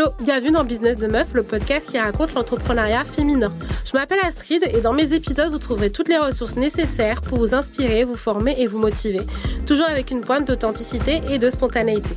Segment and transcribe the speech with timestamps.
[0.00, 3.52] Hello, bienvenue dans Business de Meuf, le podcast qui raconte l'entrepreneuriat féminin.
[3.84, 7.54] Je m'appelle Astrid et dans mes épisodes, vous trouverez toutes les ressources nécessaires pour vous
[7.54, 9.20] inspirer, vous former et vous motiver,
[9.66, 12.14] toujours avec une pointe d'authenticité et de spontanéité.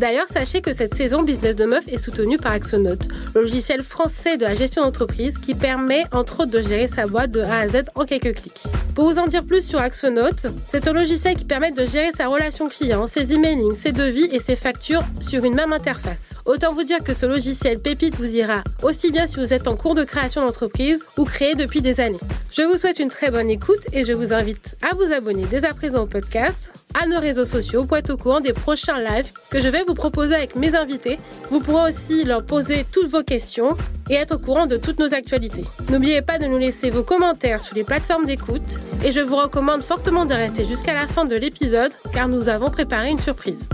[0.00, 4.38] D'ailleurs, sachez que cette saison Business de Meuf est soutenue par Axonote, le logiciel français
[4.38, 7.68] de la gestion d'entreprise qui permet entre autres de gérer sa boîte de A à
[7.68, 8.62] Z en quelques clics.
[8.94, 12.28] Pour vous en dire plus sur Axonote, c'est un logiciel qui permet de gérer sa
[12.28, 16.32] relation client, ses emailings, ses devis et ses factures sur une même interface.
[16.46, 19.76] Autant vous dire que ce logiciel pépite vous ira aussi bien si vous êtes en
[19.76, 22.20] cours de création d'entreprise ou créé depuis des années.
[22.52, 25.66] Je vous souhaite une très bonne écoute et je vous invite à vous abonner dès
[25.66, 29.32] à présent au podcast, à nos réseaux sociaux pour être au courant des prochains lives
[29.50, 31.18] que je vais vous proposer avec mes invités.
[31.50, 33.76] Vous pourrez aussi leur poser toutes vos questions
[34.08, 35.64] et être au courant de toutes nos actualités.
[35.90, 39.82] N'oubliez pas de nous laisser vos commentaires sur les plateformes d'écoute et je vous recommande
[39.82, 43.68] fortement de rester jusqu'à la fin de l'épisode car nous avons préparé une surprise.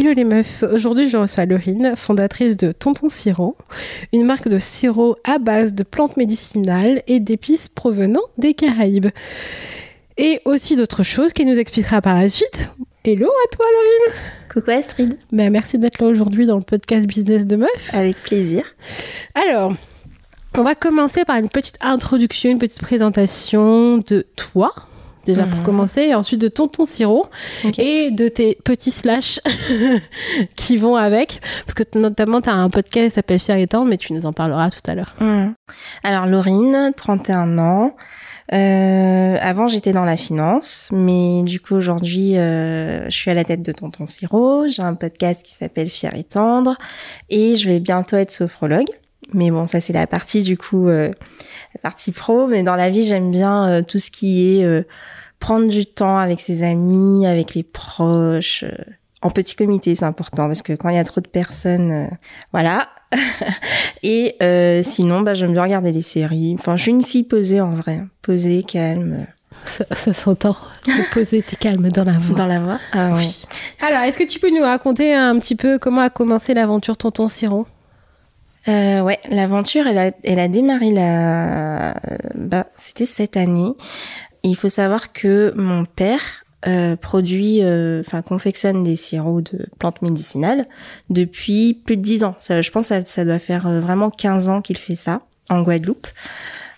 [0.00, 3.54] Hello les meufs, aujourd'hui je reçois Laurine, fondatrice de Tonton Sirop,
[4.14, 9.08] une marque de sirop à base de plantes médicinales et d'épices provenant des Caraïbes.
[10.16, 12.70] Et aussi d'autres choses qu'elle nous expliquera par la suite.
[13.04, 14.18] Hello à toi Laurine
[14.50, 17.90] Coucou Astrid ben, Merci d'être là aujourd'hui dans le podcast Business de Meuf.
[17.92, 18.64] Avec plaisir.
[19.34, 19.74] Alors,
[20.56, 24.72] on va commencer par une petite introduction, une petite présentation de toi,
[25.26, 25.64] déjà pour Mhm.
[25.64, 27.26] commencer, et ensuite de Tonton Sirop
[27.64, 27.78] Ok.
[27.78, 29.40] et de tes petits slash
[30.56, 31.40] qui vont avec.
[31.66, 34.26] Parce que notamment, tu as un podcast qui s'appelle Cher et Tendre, mais tu nous
[34.26, 35.14] en parleras tout à l'heure.
[35.20, 35.54] Mhm.
[36.04, 37.94] Alors Laurine, 31 ans.
[38.52, 43.44] Euh, avant j'étais dans la finance, mais du coup aujourd'hui euh, je suis à la
[43.44, 44.66] tête de Tonton Sirop.
[44.66, 46.76] J'ai un podcast qui s'appelle Fier et Tendre
[47.28, 48.88] et je vais bientôt être sophrologue.
[49.32, 51.08] Mais bon, ça c'est la partie du coup, euh,
[51.74, 52.46] la partie pro.
[52.46, 54.82] Mais dans la vie j'aime bien euh, tout ce qui est euh,
[55.38, 58.64] prendre du temps avec ses amis, avec les proches.
[58.64, 58.70] euh,
[59.22, 62.06] en petit comité, c'est important parce que quand il y a trop de personnes, euh,
[62.52, 62.88] voilà.
[64.02, 66.56] Et euh, sinon, bah, j'aime bien regarder les séries.
[66.58, 69.26] Enfin, je suis une fille posée en vrai, posée, calme,
[69.66, 70.56] Ça, ça s'entend.
[71.12, 72.34] Poser tes calme dans la voix.
[72.36, 72.78] dans la voix?
[72.92, 73.44] Ah oui.
[73.86, 77.28] Alors, est-ce que tu peux nous raconter un petit peu comment a commencé l'aventure Tonton
[77.28, 77.66] Sirop
[78.68, 81.94] Euh, ouais, l'aventure, elle a, elle a démarré la,
[82.34, 83.72] bah, c'était cette année.
[84.42, 90.02] Il faut savoir que mon père euh, produit, euh, enfin confectionne des sirops de plantes
[90.02, 90.66] médicinales
[91.08, 92.34] depuis plus de 10 ans.
[92.38, 95.22] Ça, je pense que ça, ça doit faire euh, vraiment 15 ans qu'il fait ça
[95.48, 96.06] en Guadeloupe.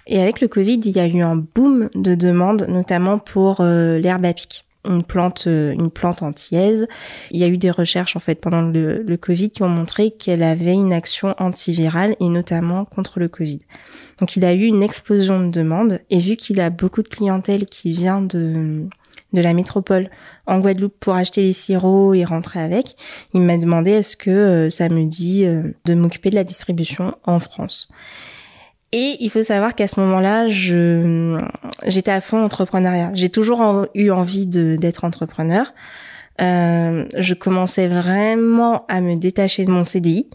[0.06, 3.98] Et avec le Covid, il y a eu un boom de demandes, notamment pour euh,
[3.98, 6.86] l'herbe à pic, une plante, euh, une plante antillaise.
[7.30, 10.10] Il y a eu des recherches en fait pendant le, le Covid qui ont montré
[10.10, 13.60] qu'elle avait une action antivirale et notamment contre le Covid.
[14.18, 17.66] Donc il a eu une explosion de demandes et vu qu'il a beaucoup de clientèle
[17.66, 18.86] qui vient de
[19.32, 20.10] de la métropole
[20.46, 22.96] en Guadeloupe pour acheter des sirops et rentrer avec,
[23.34, 27.14] il m'a demandé est-ce que euh, ça me dit euh, de m'occuper de la distribution
[27.24, 27.88] en France.
[28.92, 33.10] Et il faut savoir qu'à ce moment-là, j'étais à fond entrepreneuriat.
[33.14, 35.72] J'ai toujours eu envie d'être entrepreneur.
[36.40, 40.28] Euh, je commençais vraiment à me détacher de mon CDI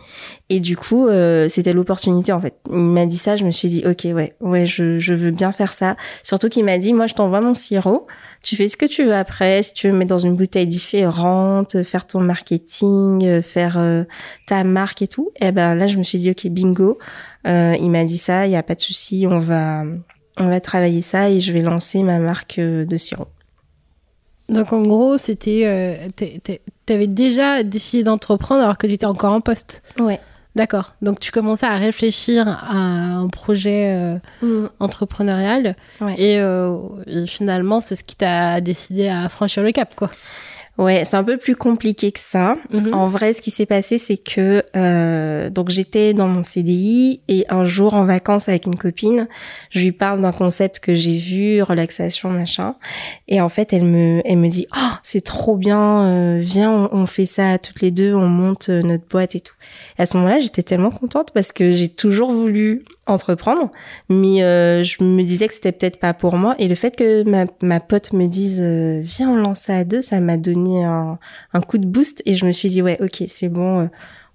[0.50, 2.56] et du coup euh, c'était l'opportunité en fait.
[2.70, 5.52] Il m'a dit ça, je me suis dit ok ouais ouais je, je veux bien
[5.52, 5.98] faire ça.
[6.24, 8.06] Surtout qu'il m'a dit moi je t'envoie mon sirop,
[8.44, 11.84] tu fais ce que tu veux après, si tu veux mettre dans une bouteille différente,
[11.84, 14.04] faire ton marketing, euh, faire euh,
[14.46, 15.32] ta marque et tout.
[15.42, 17.00] Et ben là je me suis dit ok bingo.
[17.48, 19.84] Euh, il m'a dit ça, il y a pas de souci, on va
[20.38, 23.28] on va travailler ça et je vais lancer ma marque de sirop.
[24.50, 25.64] Donc, en gros, c'était.
[25.66, 25.96] euh,
[26.86, 29.84] T'avais déjà décidé d'entreprendre alors que tu étais encore en poste.
[30.00, 30.20] Ouais.
[30.56, 30.96] D'accord.
[31.02, 35.76] Donc, tu commençais à réfléchir à un projet euh, entrepreneurial.
[36.02, 36.16] Ouais.
[36.18, 40.08] Et, euh, et finalement, c'est ce qui t'a décidé à franchir le cap, quoi.
[40.78, 42.56] Ouais, c'est un peu plus compliqué que ça.
[42.72, 42.94] Mhm.
[42.94, 47.46] En vrai, ce qui s'est passé, c'est que euh, donc j'étais dans mon CDI et
[47.50, 49.28] un jour en vacances avec une copine,
[49.72, 52.76] je lui parle d'un concept que j'ai vu, relaxation machin,
[53.28, 56.90] et en fait elle me elle me dit oh c'est trop bien, euh, viens on,
[56.92, 59.56] on fait ça toutes les deux, on monte euh, notre boîte et tout.
[59.98, 63.72] À ce moment-là, j'étais tellement contente parce que j'ai toujours voulu entreprendre,
[64.10, 66.56] mais euh, je me disais que c'était peut-être pas pour moi.
[66.60, 69.84] Et le fait que ma, ma pote me dise euh, viens on lance ça à
[69.84, 71.18] deux, ça m'a donné un,
[71.54, 73.86] un coup de boost et je me suis dit ouais ok c'est bon, euh,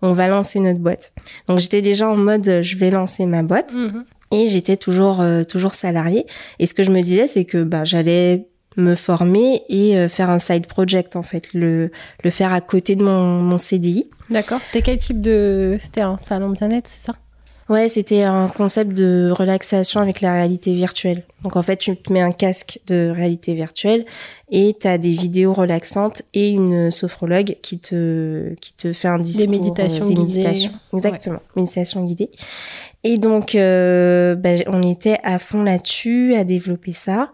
[0.02, 1.12] on va lancer notre boîte.
[1.48, 4.04] Donc j'étais déjà en mode euh, je vais lancer ma boîte Mhm.
[4.32, 6.26] et j'étais toujours euh, toujours salariée.
[6.58, 10.30] Et ce que je me disais c'est que bah j'allais me former et euh, faire
[10.30, 11.90] un side project en fait, le
[12.24, 14.08] le faire à côté de mon, mon CDI.
[14.30, 14.60] D'accord.
[14.62, 15.76] C'était quel type de.
[15.80, 17.14] C'était un salon bien-être, c'est ça?
[17.68, 21.22] Ouais, c'était un concept de relaxation avec la réalité virtuelle.
[21.42, 24.04] Donc en fait, tu te mets un casque de réalité virtuelle
[24.50, 29.18] et tu as des vidéos relaxantes et une sophrologue qui te qui te fait un
[29.18, 30.38] discours des méditations euh, des guidées.
[30.38, 30.72] méditations.
[30.92, 32.30] Exactement, méditation guidée.
[33.04, 37.30] Et donc euh, bah, on était à fond là-dessus à développer ça.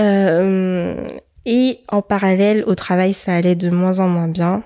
[0.00, 1.06] Euh,
[1.44, 4.62] et en parallèle au travail, ça allait de moins en moins bien.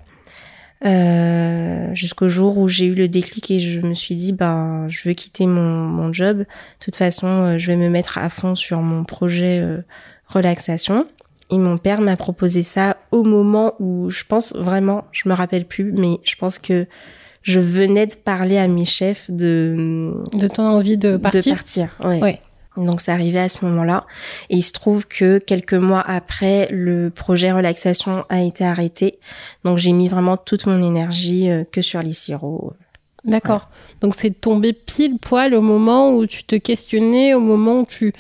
[0.84, 5.08] Euh, jusqu'au jour où j'ai eu le déclic et je me suis dit ben je
[5.08, 6.38] veux quitter mon, mon job.
[6.40, 6.44] De
[6.80, 9.78] toute façon, euh, je vais me mettre à fond sur mon projet euh,
[10.26, 11.06] relaxation.
[11.50, 15.64] Et mon père m'a proposé ça au moment où je pense vraiment, je me rappelle
[15.64, 16.86] plus, mais je pense que
[17.42, 21.42] je venais de parler à mes chefs de De ton envie de partir?
[21.44, 21.96] de partir.
[22.04, 22.20] Ouais.
[22.20, 22.40] Ouais.
[22.76, 24.06] Donc ça arrivait à ce moment-là.
[24.50, 29.18] Et il se trouve que quelques mois après, le projet relaxation a été arrêté.
[29.64, 32.74] Donc j'ai mis vraiment toute mon énergie euh, que sur les sirops.
[33.24, 33.68] D'accord.
[34.00, 38.12] Donc c'est tombé pile poil au moment où tu te questionnais, au moment où tu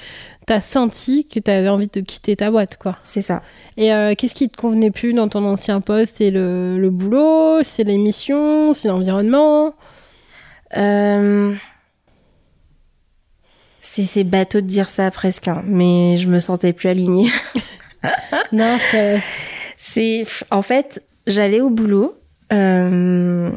[0.46, 2.96] t'as senti que tu avais envie de quitter ta boîte, quoi.
[3.04, 3.42] C'est ça.
[3.76, 6.16] Et euh, qu'est-ce qui te convenait plus dans ton ancien poste?
[6.16, 9.74] C'est le, le boulot, c'est l'émission, c'est l'environnement?
[10.76, 11.54] Euh...
[13.88, 17.28] C'est c'est bateau de dire ça presque, hein, mais je me sentais plus alignée.
[18.52, 19.20] Non, c'est...
[19.76, 22.14] C'est en fait, j'allais au boulot
[22.52, 23.50] euh,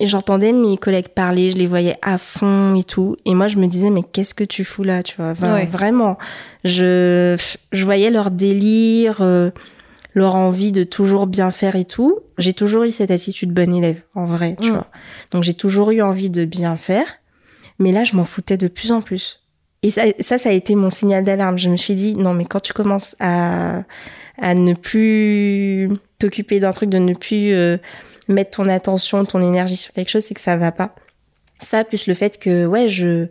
[0.00, 3.56] et j'entendais mes collègues parler, je les voyais à fond et tout, et moi je
[3.56, 5.66] me disais mais qu'est-ce que tu fous là, tu vois, Enfin, Ouais.
[5.66, 6.16] vraiment.
[6.64, 7.36] Je
[7.72, 9.50] je voyais leur délire, euh,
[10.14, 12.20] leur envie de toujours bien faire et tout.
[12.38, 14.74] J'ai toujours eu cette attitude bonne élève en vrai, tu Mm.
[14.74, 14.86] vois.
[15.32, 17.17] Donc j'ai toujours eu envie de bien faire,
[17.78, 19.42] mais là je m'en foutais de plus en plus.
[19.82, 21.56] Et ça, ça, a été mon signal d'alarme.
[21.56, 23.84] Je me suis dit, non, mais quand tu commences à,
[24.36, 25.88] à ne plus
[26.18, 27.76] t'occuper d'un truc, de ne plus euh,
[28.26, 30.96] mettre ton attention, ton énergie sur quelque chose, c'est que ça va pas.
[31.60, 33.26] Ça, plus le fait que, ouais, je,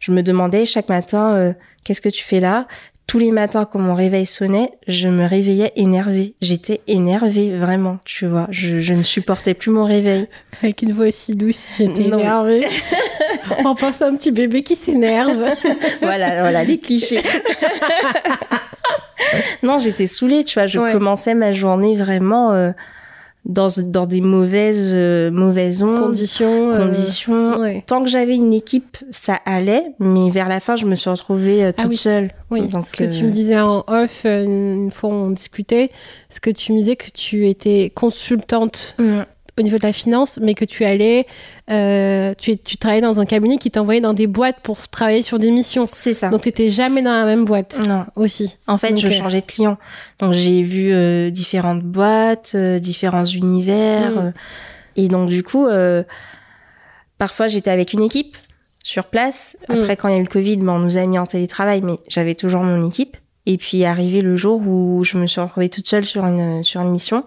[0.00, 1.52] je me demandais chaque matin, euh,
[1.84, 2.66] qu'est-ce que tu fais là?
[3.10, 6.34] Tous les matins, quand mon réveil sonnait, je me réveillais énervée.
[6.40, 8.46] J'étais énervée, vraiment, tu vois.
[8.52, 10.28] Je, je ne supportais plus mon réveil.
[10.62, 12.20] Avec une voix aussi douce, j'étais Non.
[12.20, 12.60] énervée.
[13.64, 15.44] On pense à un petit bébé qui s'énerve.
[16.00, 17.20] voilà, voilà, les clichés.
[19.64, 20.68] non, j'étais saoulée, tu vois.
[20.68, 20.92] Je Ouais.
[20.92, 22.70] commençais ma journée vraiment euh,
[23.46, 26.72] dans, dans des mauvaises, euh, mauvaises ondes, Conditions.
[26.72, 27.58] euh, conditions.
[27.58, 27.82] ouais.
[27.86, 31.64] Tant que j'avais une équipe, ça allait, mais vers la fin, je me suis retrouvée
[31.64, 31.96] euh, Ah toute oui.
[31.96, 32.30] seule.
[32.50, 35.90] Oui, Donc, ce que tu me disais en off, une fois on discutait,
[36.28, 38.96] ce que tu me disais que tu étais consultante
[39.58, 41.26] au niveau de la finance, mais que tu allais,
[41.70, 45.38] euh, tu, tu travaillais dans un cabinet qui t'envoyait dans des boîtes pour travailler sur
[45.38, 45.86] des missions.
[45.86, 46.28] C'est ça.
[46.28, 48.06] Donc tu n'étais jamais dans la même boîte non.
[48.16, 48.56] aussi.
[48.66, 49.12] En fait, je Ok.
[49.12, 49.78] changeais de client.
[50.18, 54.10] Donc, j'ai vu euh, différentes boîtes, euh, différents univers.
[54.10, 54.18] Mm.
[54.18, 54.30] euh,
[54.96, 56.02] et donc, du coup, euh,
[57.18, 58.36] parfois, j'étais avec une équipe
[58.82, 59.56] sur place.
[59.68, 59.72] Mm.
[59.72, 61.80] Après, quand il y a eu le Covid, ben, on nous a mis en télétravail,
[61.82, 63.16] mais j'avais toujours mon équipe.
[63.46, 66.80] Et puis, arrivé le jour où je me suis retrouvée toute seule sur une, sur
[66.82, 67.24] une mission.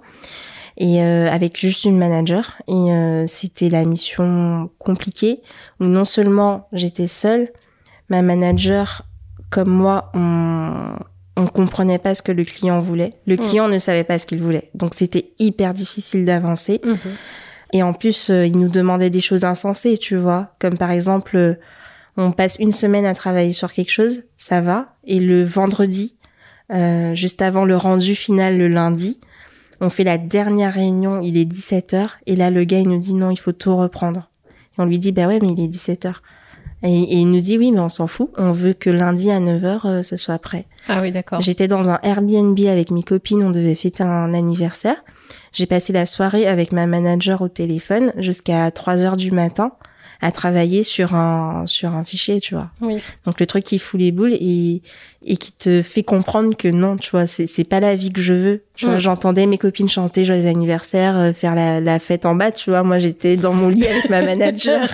[0.78, 2.62] Et euh, avec juste une manager.
[2.68, 5.42] Et euh, c'était la mission compliquée,
[5.80, 7.52] où non seulement j'étais seule,
[8.10, 9.04] ma manager,
[9.50, 10.96] comme moi, on,
[11.36, 13.14] on comprenait pas ce que le client voulait.
[13.25, 14.70] Le client ne savait pas ce qu'il voulait.
[14.75, 16.81] Donc c'était hyper difficile d'avancer.
[17.74, 20.56] Et en plus, euh, il nous demandait des choses insensées, tu vois.
[20.60, 21.56] Comme par exemple, euh,
[22.18, 24.96] on passe une semaine à travailler sur quelque chose, ça va.
[25.06, 26.15] Et le vendredi,
[26.72, 29.20] euh, juste avant le rendu final le lundi,
[29.82, 32.06] on fait la dernière réunion, il est 17h.
[32.25, 34.30] Et là, le gars, il nous dit non, il faut tout reprendre.
[34.77, 36.15] Et on lui dit, bah ouais, mais il est 17h.
[36.84, 38.30] Et, et il nous dit, oui, mais on s'en fout.
[38.38, 40.65] On veut que lundi à 9h, euh, ce soit prêt.
[40.88, 41.42] Ah oui, d'accord.
[41.42, 44.98] J'étais dans un Airbnb avec mes copines, on devait fêter un anniversaire.
[45.53, 49.72] J'ai passé la soirée avec ma manager au téléphone jusqu'à 3 heures du matin
[50.24, 52.70] à travailler sur un sur un fichier, tu vois.
[52.80, 53.01] Oui.
[53.25, 54.82] Donc le truc qui fout les boules et
[55.25, 58.22] et qui te fait comprendre que non, tu vois, c'est c'est pas la vie que
[58.22, 58.63] je veux.
[58.75, 62.53] Tu vois, j'entendais mes copines chanter joyeux anniversaire, euh, faire la, la fête en bas,
[62.53, 62.84] tu vois.
[62.84, 64.88] Moi, j'étais dans mon lit avec ma manager.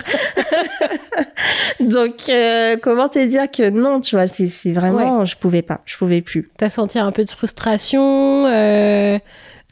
[1.78, 5.80] Donc euh, comment te dire que non, tu vois, c'est c'est vraiment je pouvais pas,
[5.86, 6.48] je pouvais plus.
[6.56, 9.18] T'as senti un peu de frustration, euh,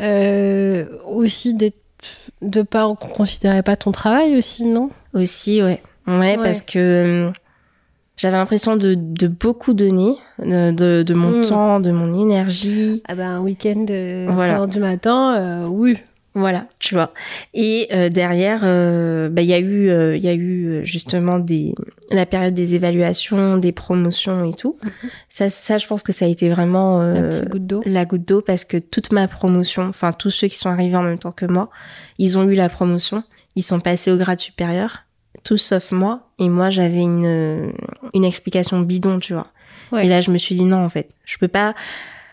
[0.01, 1.77] euh, aussi d'être
[2.43, 4.91] de pas qu'on considérait pas ton travail aussi, non?
[5.15, 5.83] Aussi, ouais.
[6.07, 6.37] Ouais, Ouais.
[6.37, 7.33] parce que hum,
[8.17, 11.45] j'avais l'impression de, de beaucoup donner, de, de, de mon Mm.
[11.45, 13.03] temps, de mon énergie.
[13.09, 14.55] Ah ben un week-end euh, Voilà.
[14.55, 15.99] 3 heures du matin, euh, oui.
[16.39, 17.13] Voilà, tu vois.
[17.53, 20.85] Et euh, derrière, euh, bah, il y a eu, euh, il y a eu euh,
[20.85, 21.75] justement des,
[22.13, 24.79] la période des évaluations, des promotions et tout.
[25.29, 28.65] Ça, ça, je pense que ça a été vraiment euh, goutte la goutte d'eau parce
[28.65, 31.71] que toute ma promotion, enfin tous ceux qui sont arrivés en même temps que moi,
[32.19, 33.25] ils ont eu la promotion,
[33.57, 35.05] ils sont passés au grade supérieur
[35.43, 36.29] tout sauf moi.
[36.39, 37.73] Et moi, j'avais une,
[38.15, 39.47] une explication bidon, tu vois.
[39.93, 40.07] Ouais.
[40.07, 41.75] Et là, je me suis dit non, en fait, je peux pas.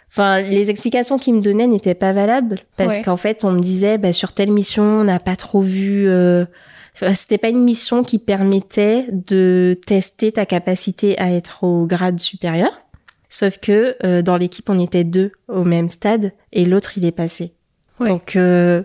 [0.10, 3.02] Enfin, les explications qu'ils me donnaient n'étaient pas valables parce Ouais.
[3.02, 6.08] qu'en fait, on me disait bah, sur telle mission, on n'a pas trop vu.
[6.08, 6.46] Euh...
[6.94, 12.20] enfin, C'était pas une mission qui permettait de tester ta capacité à être au grade
[12.20, 12.82] supérieur.
[13.30, 17.12] Sauf que euh, dans l'équipe, on était deux au même stade et l'autre, il est
[17.12, 17.52] passé.
[18.00, 18.08] Ouais.
[18.08, 18.84] Donc, euh,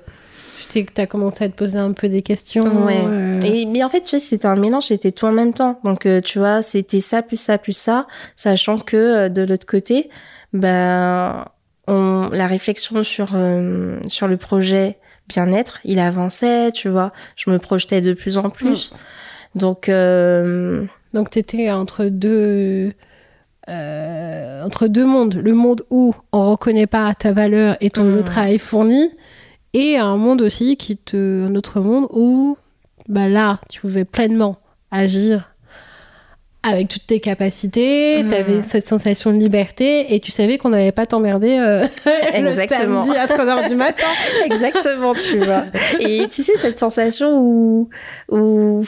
[0.73, 2.85] Tu as commencé à te poser un peu des questions.
[2.87, 3.01] Ouais.
[3.05, 5.79] euh, Et, mais en fait, tu sais, c'était un mélange, c'était tout en même temps.
[5.85, 10.11] Donc, tu vois, c'était ça, plus ça, plus ça, sachant que de l'autre côté,
[10.53, 11.45] ben,
[11.87, 17.13] on, la réflexion sur, euh, sur le projet bien-être, il avançait, tu vois.
[17.37, 18.93] Je me projetais de plus en plus.
[19.55, 22.93] Donc, euh, Donc, tu étais entre deux.
[23.69, 25.35] euh, entre deux mondes.
[25.35, 28.17] Le monde où on reconnaît pas ta valeur et ton Mm.
[28.17, 29.11] le travail fourni,
[29.75, 31.47] et un monde aussi qui te.
[31.47, 32.57] un autre monde où,
[33.09, 34.59] bah là, tu pouvais pleinement
[34.91, 35.50] agir
[36.63, 38.29] avec toutes tes capacités, Mm.
[38.29, 42.49] tu avais cette sensation de liberté et tu savais qu'on n'allait pas t'emmerder euh, le
[42.49, 43.05] Exactement.
[43.05, 44.07] samedi à 3h du matin.
[44.45, 45.65] Exactement, tu vois.
[46.01, 47.89] Et tu sais, cette sensation où,
[48.31, 48.85] où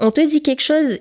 [0.00, 0.98] on te dit quelque chose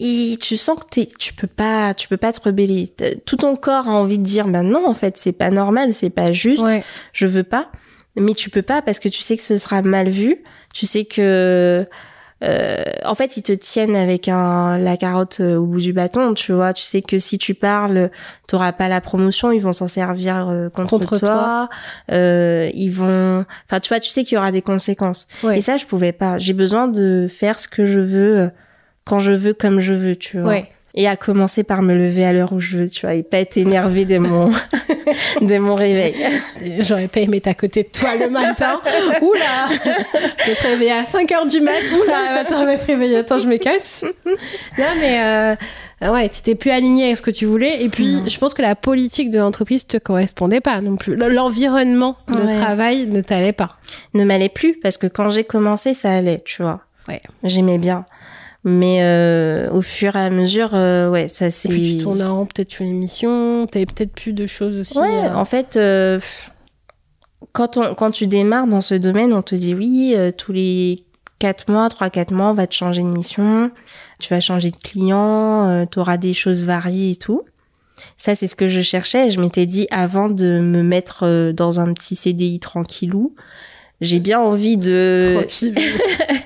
[0.00, 2.88] et tu sens que t'es, tu peux pas, tu peux pas te rebeller.
[3.26, 6.08] Tout ton corps a envie de dire, ben non, en fait, c'est pas normal, c'est
[6.10, 6.84] pas juste, Ouais.
[7.12, 7.70] je veux pas.
[8.16, 10.36] Mais tu peux pas parce que tu sais que ce sera mal vu.
[10.72, 11.86] Tu sais que,
[12.42, 16.34] euh, en fait, ils te tiennent avec un, la carotte euh, au bout du bâton,
[16.34, 16.72] tu vois.
[16.72, 18.10] Tu sais que si tu parles,
[18.48, 21.68] t'auras pas la promotion, ils vont s'en servir euh, contre, Contre toi.
[22.10, 25.28] Euh, ils vont, enfin, tu vois, tu sais qu'il y aura des conséquences.
[25.44, 25.58] Ouais.
[25.58, 26.38] Et ça, je pouvais pas.
[26.38, 28.48] J'ai besoin de faire ce que je veux, euh,
[29.04, 30.50] quand je veux, comme je veux, tu vois.
[30.50, 30.70] Ouais.
[30.94, 33.38] Et à commencer par me lever à l'heure où je veux, tu vois, et pas
[33.38, 34.50] être énervée dès mon,
[35.40, 36.14] dès mon réveil.
[36.80, 38.78] J'aurais pas aimé être à côté de toi le matin.
[39.22, 39.68] Oula
[40.46, 41.72] Je se réveiller à 5h du mat.
[41.98, 43.16] Oula Attends, on va se réveiller.
[43.16, 44.04] Attends, je me casse.
[44.26, 45.56] Non, mais
[46.02, 47.82] euh, ouais, tu t'es plus aligné avec ce que tu voulais.
[47.82, 48.28] Et puis, Non.
[48.28, 51.16] je pense que la politique de l'entreprise te correspondait pas non plus.
[51.16, 52.54] L'environnement de Ouais.
[52.60, 53.78] travail ne t'allait pas.
[54.12, 56.80] ne m'allait plus parce que quand j'ai commencé, ça allait, tu vois.
[57.08, 57.22] Ouais.
[57.44, 58.04] J'aimais bien.
[58.64, 61.68] Mais euh, au fur et à mesure, euh, ouais, ça c'est.
[61.68, 63.66] Puis, tu tournais en peut-être sur l'émission.
[63.66, 64.98] T'avais peut-être plus de choses aussi.
[64.98, 66.20] Ouais, euh, en fait, euh,
[67.52, 71.04] quand, on, quand tu démarres dans ce domaine, on te dit oui, euh, tous les
[71.40, 73.72] 4 mois, 3-4 mois, on va te changer de mission,
[74.20, 77.42] tu vas changer de client, tu auras des choses variées et tout.
[78.16, 79.30] Ça, c'est ce que je cherchais.
[79.30, 83.34] Je m'étais dit avant de me mettre euh, dans un petit CDI tranquillou,
[84.00, 85.74] j'ai bien envie de Tranquille.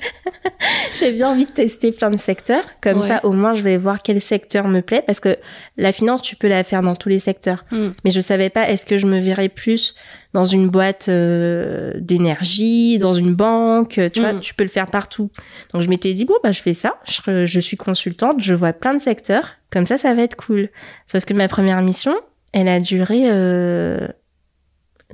[0.98, 2.64] j'ai bien envie de tester plein de secteurs.
[2.82, 3.06] Comme Ouais.
[3.06, 5.02] ça, au moins, je vais voir quel secteur me plaît.
[5.06, 5.36] Parce que
[5.76, 7.64] la finance, tu peux la faire dans tous les secteurs.
[7.70, 7.88] Mm.
[8.04, 9.94] Mais je savais pas, est-ce que je me verrais plus
[10.32, 14.40] dans une boîte euh, d'énergie, dans une banque Tu vois, Mm.
[14.40, 15.30] tu peux le faire partout.
[15.72, 16.94] Donc, je m'étais dit, bon, bah, je fais ça.
[17.06, 19.52] Je, je suis consultante, je vois plein de secteurs.
[19.70, 20.68] Comme ça, ça va être cool.
[21.06, 22.14] Sauf que ma première mission,
[22.52, 24.08] elle a duré euh,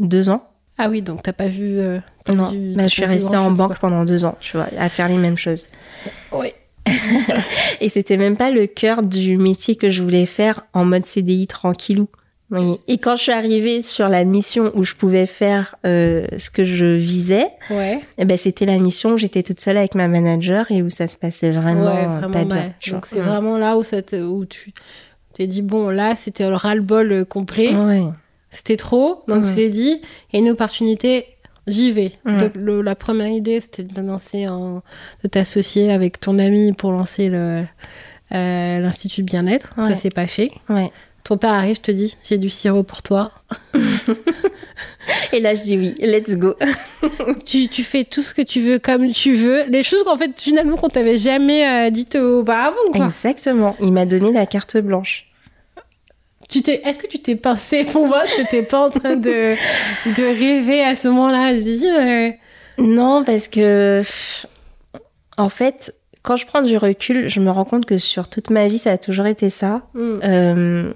[0.00, 0.42] deux ans.
[0.84, 1.78] Ah oui, donc t'as pas vu.
[1.78, 4.88] euh, t'as Non, bah, je suis restée en banque pendant deux ans, tu vois, à
[4.88, 5.66] faire les mêmes choses.
[6.32, 6.54] Ouais.
[7.80, 11.46] Et c'était même pas le cœur du métier que je voulais faire en mode CDI
[11.46, 12.08] tranquillou.
[12.50, 12.78] Oui.
[12.86, 16.64] Et quand je suis arrivée sur la mission où je pouvais faire euh, ce que
[16.64, 18.00] je visais, Ouais.
[18.18, 21.08] eh ben c'était la mission où j'étais toute seule avec ma manager et où ça
[21.08, 22.74] se passait vraiment, ouais, euh, vraiment pas mal.
[22.82, 22.92] bien.
[22.92, 23.16] Donc vois.
[23.18, 24.74] c'est vraiment là où, ça où tu
[25.32, 27.74] t'es dit, bon, là, c'était le ras-le-bol complet.
[27.74, 28.02] Ouais.
[28.52, 29.22] C'était trop.
[29.28, 30.00] Donc t'es dit,
[30.32, 31.24] il y a une opportunité,
[31.66, 32.12] j'y vais.
[32.24, 37.28] Donc le- la première idée, c'était de lancer de t'associer avec ton ami pour lancer
[37.30, 37.64] le,
[38.34, 39.72] euh, l'Institut de bien-être.
[39.76, 39.96] Ça, Ouais.
[39.96, 40.50] c'est pas fait.
[40.68, 40.90] Ouais.
[41.24, 43.30] Ton père arrive, je te dis, j'ai du sirop pour toi.
[45.32, 46.54] Et là, je dis oui, let's go.
[47.46, 49.64] tu, tu fais tout ce que tu veux comme tu veux.
[49.68, 53.06] Les choses qu'en fait, finalement, qu'on t'avait jamais euh, dites auparavant, quoi.
[53.06, 53.76] Exactement.
[53.80, 55.26] Il m'a donné la carte blanche.
[56.52, 59.54] Tu t'es, est-ce que tu t'es pincé pour voir que t'étais pas en train de,
[60.16, 61.56] de rêver à ce moment-là?
[61.56, 62.32] Je euh,
[62.76, 64.02] Non, parce que
[65.38, 68.68] en fait, quand je prends du recul, je me rends compte que sur toute ma
[68.68, 69.80] vie, ça a toujours été ça.
[69.94, 70.92] hmm, Euh,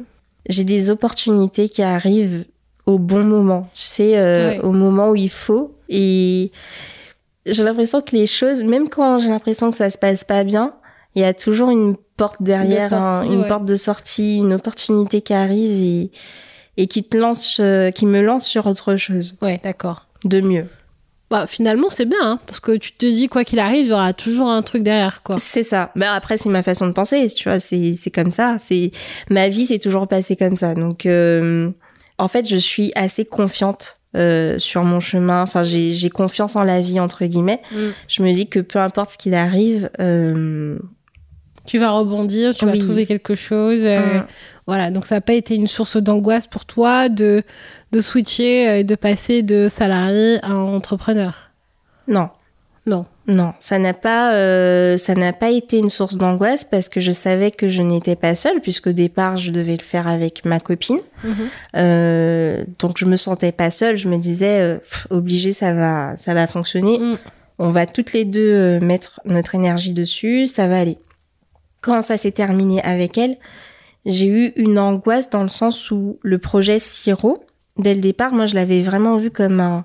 [0.48, 2.44] j'ai des opportunités qui arrivent
[2.84, 5.74] au bon moment, tu sais, euh, au moment où il faut.
[5.88, 6.52] Et
[7.46, 10.74] j'ai l'impression que les choses, même quand j'ai l'impression que ça se passe pas bien,
[11.16, 13.48] il y a toujours une porte derrière, De sortie, un- une ouais.
[13.48, 16.10] porte de sortie, une opportunité qui arrive et,
[16.76, 20.06] et qui te lance, euh, qui me lance sur autre chose ouais, d'accord.
[20.24, 20.66] de mieux.
[21.28, 23.92] Bah, finalement, c'est bien, hein, parce que tu te dis, quoi qu'il arrive, il y
[23.92, 25.36] aura toujours un truc derrière, quoi.
[25.40, 25.90] C'est ça.
[25.96, 28.54] Mais après, c'est ma façon de penser, tu vois, c'est c'est comme ça.
[28.58, 28.92] C'est
[29.28, 30.74] ma vie, c'est toujours passé comme ça.
[30.76, 31.68] Donc, euh,
[32.18, 35.42] en fait, je suis assez confiante euh, sur mon chemin.
[35.42, 37.60] Enfin, j'ai j'ai confiance en la vie entre guillemets.
[37.72, 37.76] Mm.
[38.06, 40.78] Je me dis que peu importe ce qu'il arrive, euh,
[41.66, 43.80] Tu vas rebondir, tu vas trouver quelque chose.
[43.84, 44.26] euh, Mm.
[44.66, 47.42] Voilà, donc ça n'a pas été une source d'angoisse pour toi de,
[47.92, 51.50] de switcher euh, et de passer de salarié à entrepreneur?
[52.08, 52.30] non,
[52.86, 53.04] Non.
[53.26, 57.10] non, ça n'a pas, euh, ça n'a pas été une source d'angoisse parce que je
[57.12, 60.58] savais que je n'étais pas seule puisque au départ je devais le faire avec ma
[60.60, 61.00] copine.
[61.76, 63.96] Euh, donc je me sentais pas seule.
[63.96, 66.98] Je me disais, euh, pff, obligé, ça va, ça va fonctionner.
[66.98, 67.18] Mm.
[67.58, 70.98] On va toutes les deux mettre notre énergie dessus, ça va aller.
[71.86, 73.36] Quand ça s'est terminé avec elle,
[74.06, 77.44] j'ai eu une angoisse dans le sens où le projet Siro,
[77.78, 79.84] dès le départ, moi je l'avais vraiment vu comme un,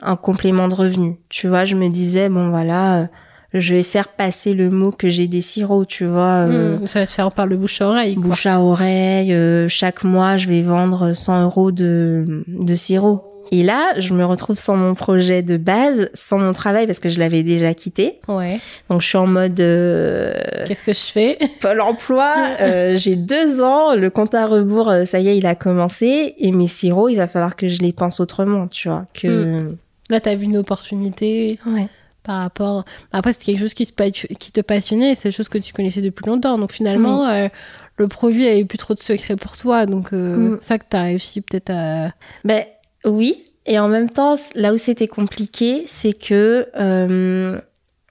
[0.00, 1.18] un complément de revenu.
[1.28, 3.06] Tu vois, je me disais, bon voilà, euh,
[3.54, 6.46] je vais faire passer le mot que j'ai des sirops, tu vois.
[6.48, 6.86] euh, Mm.
[6.86, 8.14] Ça va se faire par le bouche à oreille.
[8.14, 8.24] quoi.
[8.24, 9.32] bouche à oreille.
[9.32, 13.22] euh, chaque mois, je vais vendre 100 euros de, de sirop.
[13.50, 17.10] Et là, je me retrouve sans mon projet de base, sans mon travail parce que
[17.10, 18.18] je l'avais déjà quitté.
[18.26, 18.60] Ouais.
[18.88, 20.32] Donc, je suis en mode euh,
[20.66, 21.38] Qu'est-ce que je fais?
[21.60, 22.34] Pôle emploi.
[22.60, 26.34] euh, J'ai deux ans, le compte à rebours, euh, ça y est, il a commencé.
[26.38, 29.04] Et mes sirops, il va falloir que je les pense autrement, tu vois.
[29.12, 29.74] Que...
[30.08, 31.88] Là, tu as vu une opportunité Ouais.
[32.22, 32.84] Par rapport.
[33.12, 36.00] Après, c'était quelque chose qui, se qui te passionnait c'est des choses que tu connaissais
[36.02, 36.58] depuis longtemps.
[36.58, 37.48] Donc finalement, euh,
[37.96, 39.86] le produit avait plus trop de secrets pour toi.
[39.86, 40.58] Donc euh, Mm.
[40.60, 42.12] c'est ça que tu as réussi peut-être à.
[42.44, 42.64] Ben
[43.04, 47.60] oui, et en même temps, là où c'était compliqué, c'est que euh,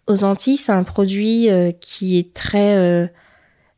[0.07, 3.07] aux Antilles, c'est un produit euh, qui est très euh,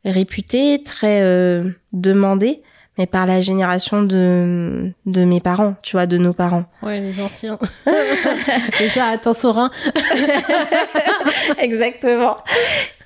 [0.04, 2.62] réputé, très euh, demandé,
[2.98, 6.64] mais par la génération de, de mes parents, tu vois, de nos parents.
[6.82, 7.58] Ouais, les anciens.
[8.78, 9.70] Déjà, attends, Sorin.
[11.58, 12.36] Exactement.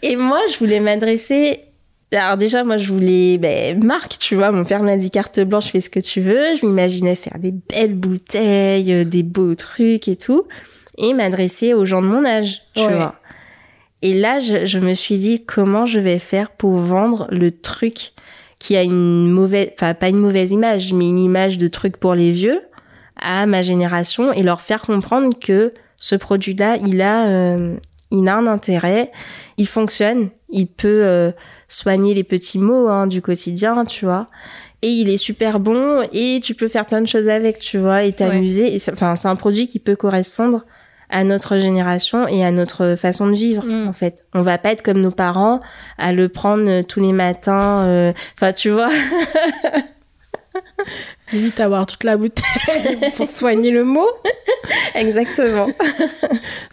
[0.03, 1.61] Et moi, je voulais m'adresser.
[2.13, 4.51] Alors déjà, moi, je voulais ben, marque, tu vois.
[4.51, 6.55] Mon père m'a dit carte blanche, fais ce que tu veux.
[6.55, 10.45] Je m'imaginais faire des belles bouteilles, euh, des beaux trucs et tout,
[10.97, 12.95] et m'adresser aux gens de mon âge, tu Ouais.
[12.97, 13.17] vois.
[14.01, 18.13] Et là, je, je me suis dit comment je vais faire pour vendre le truc
[18.59, 22.15] qui a une mauvaise, enfin pas une mauvaise image, mais une image de truc pour
[22.15, 22.61] les vieux
[23.21, 27.75] à ma génération et leur faire comprendre que ce produit-là, il a, euh,
[28.11, 29.11] il a un intérêt,
[29.57, 31.31] il fonctionne, il peut euh,
[31.69, 34.29] soigner les petits maux hein, du quotidien, tu vois.
[34.83, 38.05] Et il est super bon et tu peux faire plein de choses avec, tu vois,
[38.05, 38.75] et t'amuser.
[38.75, 40.63] Et c'est- Enfin, c'est un produit qui peut correspondre
[41.11, 43.89] à notre génération et à notre façon de vivre, Mm.
[43.89, 44.25] en fait.
[44.35, 45.61] On va pas être comme nos parents
[45.99, 47.81] à le prendre euh, tous les matins.
[47.87, 48.91] euh, Enfin, tu vois.
[51.33, 54.09] Évite d'avoir toute la bouteille pour soigner le mot.
[54.95, 55.69] Exactement.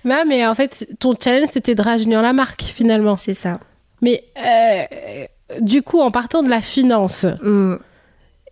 [0.03, 3.17] Mais, mais en fait, ton challenge, c'était de rajeunir la marque, finalement.
[3.17, 3.59] C'est ça.
[4.01, 5.25] Mais euh,
[5.59, 7.75] du coup, en partant de la finance Mm.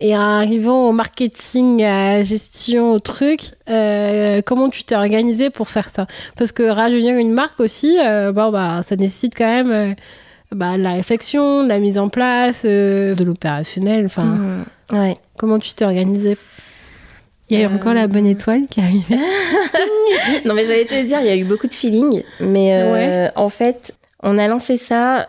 [0.00, 5.50] Et en arrivant au marketing, à la gestion, au truc, euh, comment tu t'es organisé
[5.50, 6.06] pour faire ça?
[6.36, 9.94] Parce que rajeunir une marque aussi, euh, bon, bah, ça nécessite quand même euh,
[10.52, 14.06] bah, de la réflexion, de la mise en place, euh, de l'opérationnel.
[14.06, 14.64] Enfin, Mm.
[14.92, 15.16] Ouais.
[15.38, 16.36] comment tu t'es organisé?
[17.50, 19.16] Il y a eu Euh, encore la bonne étoile qui est arrivée.
[20.44, 22.22] non, mais j'allais te dire, il y a eu beaucoup de feeling.
[22.40, 23.30] Mais euh, Ouais.
[23.36, 25.28] en fait, on a lancé ça.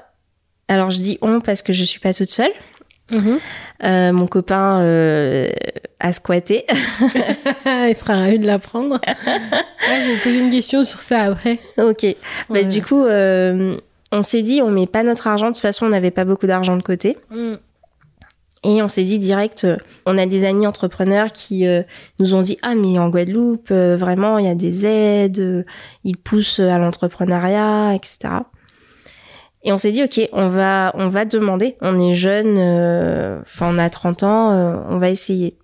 [0.68, 2.52] Alors, je dis on parce que je suis pas toute seule.
[3.14, 3.40] Mhm.
[3.84, 5.50] Euh, mon copain euh,
[6.00, 6.66] a squatté.
[7.66, 9.00] Il sera ravi de l'apprendre.
[9.88, 11.60] Ouais, je vais poser une question sur ça après.
[11.78, 12.08] ok.
[12.50, 13.78] Bah, du coup, euh,
[14.12, 15.50] on s'est dit, on met pas notre argent.
[15.50, 17.16] De toute façon, on n'avait pas beaucoup d'argent de côté.
[17.30, 17.54] Mm.
[18.64, 19.68] Et on s'est dit direct,
[20.08, 21.68] on a des amis entrepreneurs qui
[22.18, 25.68] nous ont dit, ah mais en Guadeloupe, vraiment, il y a des aides,
[26.04, 28.40] ils poussent à l'entrepreneuriat, etc.
[29.68, 31.76] Et on s'est dit, ok, on va, on va demander.
[31.82, 35.58] On est jeune, euh, enfin on a 30 ans, euh, on va essayer.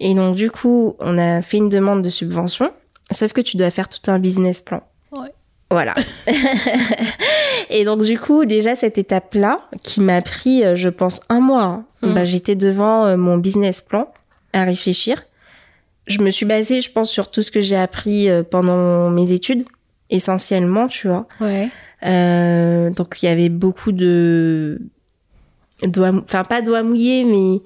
[0.00, 2.70] Et donc du coup, on a fait une demande de subvention,
[3.10, 4.82] sauf que tu dois faire tout un business plan.
[5.16, 5.32] Ouais.
[5.70, 5.94] Voilà.
[7.70, 11.62] et donc du coup, déjà cette étape-là, qui m'a pris, euh, je pense, un mois,
[11.64, 12.14] hein, Mm.
[12.14, 14.12] bah, j'étais devant mon business plan
[14.52, 15.24] à réfléchir.
[16.06, 19.64] Je me suis basée, je pense, sur tout ce que j'ai appris pendant mes études,
[20.08, 21.26] essentiellement, tu vois.
[21.40, 21.70] Ouais.
[22.04, 24.80] Euh, donc il y avait beaucoup de
[25.82, 27.60] doigts, enfin pas doigts mouillés, mais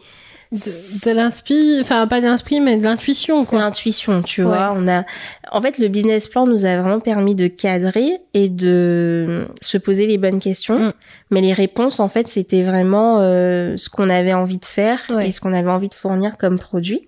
[0.53, 3.61] De, de l'inspi, enfin pas d'inspi, mais de l'intuition, quoi.
[3.61, 4.49] l'intuition, tu Ouais.
[4.49, 4.75] vois.
[4.77, 5.05] On a,
[5.51, 10.07] en fait, le business plan nous a vraiment permis de cadrer et de se poser
[10.07, 10.79] les bonnes questions.
[10.89, 10.93] Mm.
[11.31, 15.29] Mais les réponses, en fait, c'était vraiment euh, ce qu'on avait envie de faire Ouais.
[15.29, 17.07] et ce qu'on avait envie de fournir comme produit.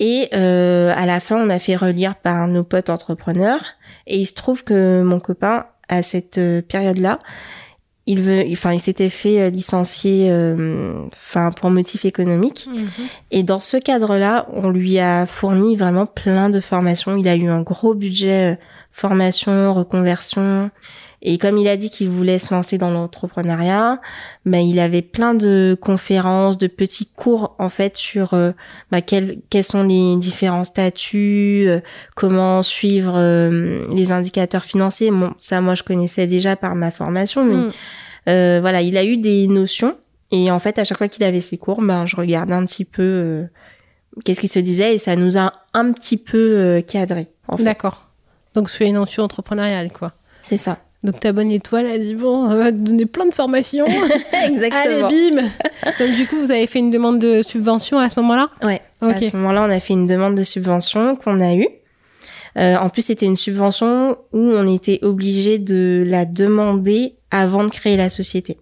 [0.00, 3.62] Et euh, à la fin, on a fait relire par nos potes entrepreneurs.
[4.06, 7.20] Et il se trouve que mon copain, à cette euh, période-là,
[8.06, 12.68] il veut, enfin, il s'était fait euh, licencier, euh, enfin, pour motif économique.
[12.70, 12.88] Mhm.
[13.30, 17.16] Et dans ce cadre-là, on lui a fourni vraiment plein de formations.
[17.16, 18.56] Il a eu un gros budget euh,
[18.90, 20.70] formation, reconversion.
[21.26, 23.98] Et comme il a dit qu'il voulait se lancer dans l'entrepreneuriat,
[24.44, 28.52] ben il avait plein de conférences, de petits cours en fait sur euh,
[28.90, 31.80] bah, quels, quels sont les différents statuts, euh,
[32.14, 35.10] comment suivre euh, les indicateurs financiers.
[35.10, 37.70] Bon, ça moi je connaissais déjà par ma formation, mais Mm.
[38.28, 39.96] euh, voilà, il a eu des notions.
[40.30, 42.84] Et en fait, à chaque fois qu'il avait ses cours, ben je regardais un petit
[42.84, 43.44] peu
[44.24, 47.28] qu'est-ce qu'il se disait et ça nous a un petit peu cadré.
[47.48, 47.64] En fait.
[47.64, 48.08] D'accord.
[48.54, 50.12] Donc, c'est une notion entrepreneuriale, quoi.
[50.42, 50.78] C'est ça.
[51.04, 53.84] Donc, ta bonne étoile a dit bon, on va te donner plein de formations.
[54.32, 54.70] Allez,
[55.02, 55.42] bim
[56.00, 58.48] Donc, du coup, vous avez fait une demande de subvention à ce moment-là?
[58.62, 58.80] Ouais.
[59.02, 59.16] Ok.
[59.16, 61.68] À ce moment-là, on a fait une demande de subvention qu'on a eue.
[62.56, 67.70] Euh, en plus, c'était une subvention où on était obligé de la demander avant de
[67.70, 68.56] créer la société.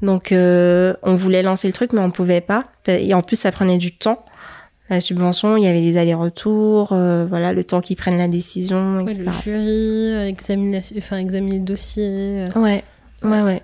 [0.00, 2.64] Donc, euh, on voulait lancer le truc, mais on pouvait pas.
[2.86, 4.24] Et en plus, ça prenait du temps.
[4.90, 8.98] La subvention, il y avait des allers-retours, euh, voilà, le temps qu'ils prennent la décision,
[9.02, 9.24] Ouais, etc.
[9.24, 12.04] le jury, euh, examination, enfin, examiner le dossier.
[12.06, 12.46] euh.
[12.60, 12.84] Ouais,
[13.22, 13.62] ouais, ouais.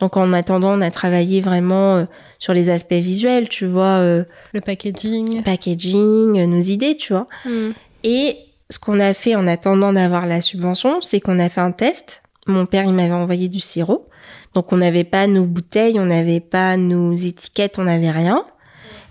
[0.00, 2.04] Donc, en attendant, on a travaillé vraiment euh,
[2.38, 4.24] sur les aspects visuels, tu vois, euh,
[4.54, 5.42] Le packaging.
[5.42, 7.28] packaging, euh, nos idées, tu vois.
[7.44, 7.70] Mm.
[8.04, 8.36] Et
[8.70, 12.22] ce qu'on a fait en attendant d'avoir la subvention, c'est qu'on a fait un test.
[12.46, 14.08] Mon père, il m'avait envoyé du sirop.
[14.54, 18.44] Donc, on n'avait pas nos bouteilles, on n'avait pas nos étiquettes, on n'avait rien.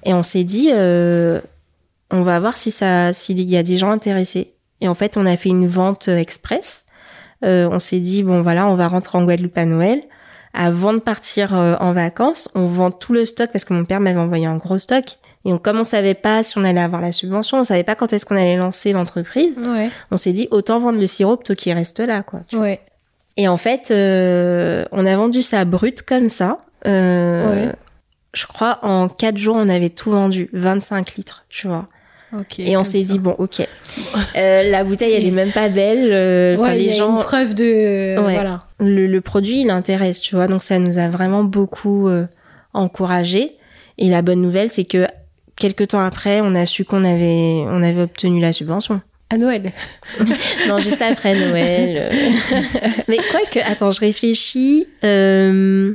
[0.03, 1.39] Et on s'est dit, euh,
[2.11, 4.53] on va voir si ça, s'il y a des gens intéressés.
[4.81, 6.85] Et en fait, on a fait une vente express.
[7.43, 10.01] Euh, on s'est dit, bon, voilà, on va rentrer en Guadeloupe à Noël.
[10.53, 13.99] Avant de partir euh, en vacances, on vend tout le stock parce que mon père
[13.99, 15.03] m'avait envoyé un gros stock.
[15.45, 17.95] Et donc, comme on savait pas si on allait avoir la subvention, on savait pas
[17.95, 21.55] quand est-ce qu'on allait lancer l'entreprise, Ouais, on s'est dit autant vendre le sirop plutôt
[21.55, 22.41] qu'il reste là, quoi.
[22.53, 22.79] ouais.
[23.35, 26.59] Et en fait, euh, on a vendu ça brut comme ça.
[26.85, 27.71] Euh, Ouais.
[28.33, 31.87] Je crois en quatre jours, on avait tout vendu, 25 litres, tu vois.
[32.37, 32.57] Ok.
[32.59, 33.61] Et on s'est dit bon, ok,
[34.35, 36.09] Euh, la bouteille elle est même pas belle.
[36.11, 38.17] euh, Ouais, il y les a gens, une preuve de.
[38.25, 38.33] Ouais.
[38.33, 38.63] Voilà.
[38.79, 40.47] le, le produit il intéresse, tu vois.
[40.47, 42.25] Donc ça nous a vraiment beaucoup euh,
[42.73, 43.51] encouragé.
[43.99, 45.05] Et la bonne nouvelle, c'est que
[45.55, 48.99] quelques temps après, on a su qu'on avait, on avait obtenu la subvention.
[49.29, 49.71] À Noël.
[50.67, 52.09] Non, juste après Noël.
[52.11, 52.31] euh.
[53.07, 54.87] Mais quoi que, attends, je réfléchis.
[55.03, 55.93] euh,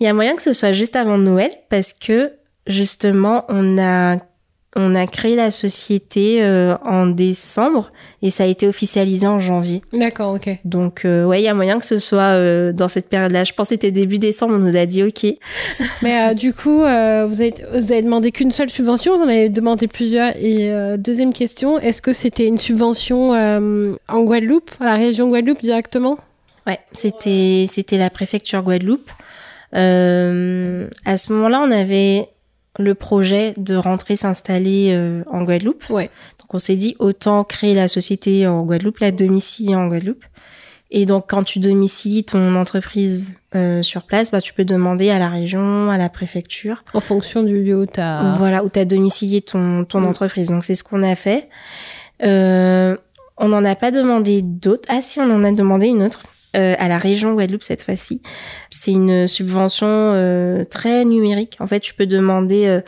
[0.00, 2.32] Il y a moyen que ce soit juste avant Noël parce que
[2.66, 4.18] justement, on a
[4.76, 9.82] on a créé la société euh, en décembre et ça a été officialisé en janvier.
[9.92, 10.58] D'accord, ok.
[10.64, 13.44] Donc euh, ouais, il y a moyen que ce soit euh, dans cette période-là.
[13.44, 14.54] Je pense que c'était début décembre.
[14.54, 15.26] On nous a dit ok.
[16.02, 19.48] Mais euh, du coup, vous, avez, vous avez demandé qu'une seule subvention, vous en avez
[19.48, 20.34] demandé plusieurs.
[20.36, 26.18] Et deuxième question, est-ce que c'était une subvention en Guadeloupe, à la région Guadeloupe directement?
[26.66, 29.10] Ouais, c'était c'était la préfecture Guadeloupe.
[29.76, 32.28] Euh, à ce moment-là, on avait
[32.78, 35.84] le projet de rentrer s'installer euh, en Guadeloupe.
[35.90, 36.10] Ouais.
[36.40, 40.24] Donc on s'est dit autant créer la société en Guadeloupe, la domicilier en Guadeloupe.
[40.90, 45.18] Et donc quand tu domicilies ton entreprise euh, sur place, bah tu peux demander à
[45.18, 48.34] la région, à la préfecture, En fonction du lieu où tu as.
[48.38, 50.06] voilà où tu as domicilié ton ton Mm.
[50.06, 50.48] entreprise.
[50.50, 51.48] Donc c'est ce qu'on a fait.
[52.22, 52.96] Euh,
[53.38, 54.88] on n'en a pas demandé d'autres.
[54.88, 56.22] Ah si, on en a demandé une autre
[56.54, 58.20] euh, à la région Guadeloupe cette fois-ci.
[58.70, 61.56] C'est une subvention euh, très numérique.
[61.60, 62.80] En fait, tu peux demander euh,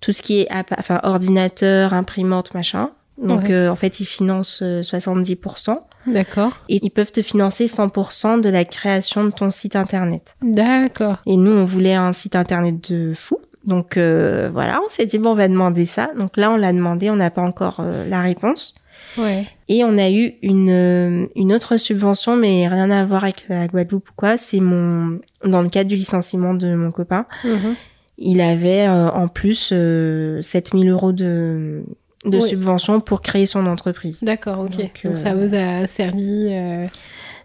[0.00, 2.90] tout ce qui est enfin ordinateur, imprimante, machin.
[3.22, 3.68] Donc Ouais.
[3.68, 6.52] en fait, ils financent euh, 70% D'accord.
[6.68, 10.34] et ils peuvent te financer 100% de la création de ton site internet.
[10.42, 11.18] D'accord.
[11.26, 13.38] Et nous, on voulait un site internet de fou.
[13.64, 16.10] Donc voilà, on s'est dit bon, on va demander ça.
[16.18, 18.74] Donc là, on l'a demandé, on n'a pas encore la réponse.
[19.16, 19.46] Ouais.
[19.68, 23.66] Et on a eu une, euh, une autre subvention, mais rien à voir avec la
[23.66, 24.36] Guadeloupe ou quoi.
[24.36, 27.26] C'est mon dans le cadre du licenciement de mon copain.
[27.44, 27.74] Mhm.
[28.18, 31.82] Il avait euh, en plus euh, 7000 euros de,
[32.26, 32.48] de Oui.
[32.48, 34.20] subvention pour créer son entreprise.
[34.22, 34.70] D'accord, ok.
[34.72, 36.48] Donc, Donc, euh, ça vous a servi.
[36.50, 36.86] euh,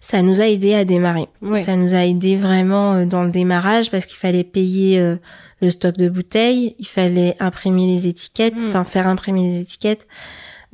[0.01, 1.27] Ça nous a aidé à démarrer.
[1.41, 1.57] Ouais.
[1.57, 5.15] Ça nous a aidé vraiment dans le démarrage parce qu'il fallait payer euh,
[5.61, 8.67] le stock de bouteilles, il fallait imprimer les étiquettes, Mm.
[8.67, 10.07] enfin faire imprimer les étiquettes,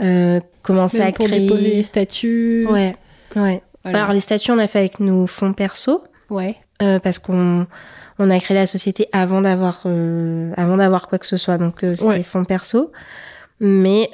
[0.01, 1.41] euh, commencer même à pour créer.
[1.41, 2.67] déposer les statuts.
[2.69, 2.93] Ouais,
[3.35, 3.61] ouais.
[3.83, 3.99] Voilà.
[4.03, 6.55] Alors les statuts, on a fait avec nos fonds perso Ouais.
[6.81, 7.67] euh, parce qu'on
[8.17, 11.79] on a créé la société avant d'avoir euh, avant d'avoir quoi que ce soit, donc
[11.81, 12.23] c'était Ouais.
[12.23, 12.91] fonds perso.
[13.59, 14.09] Mais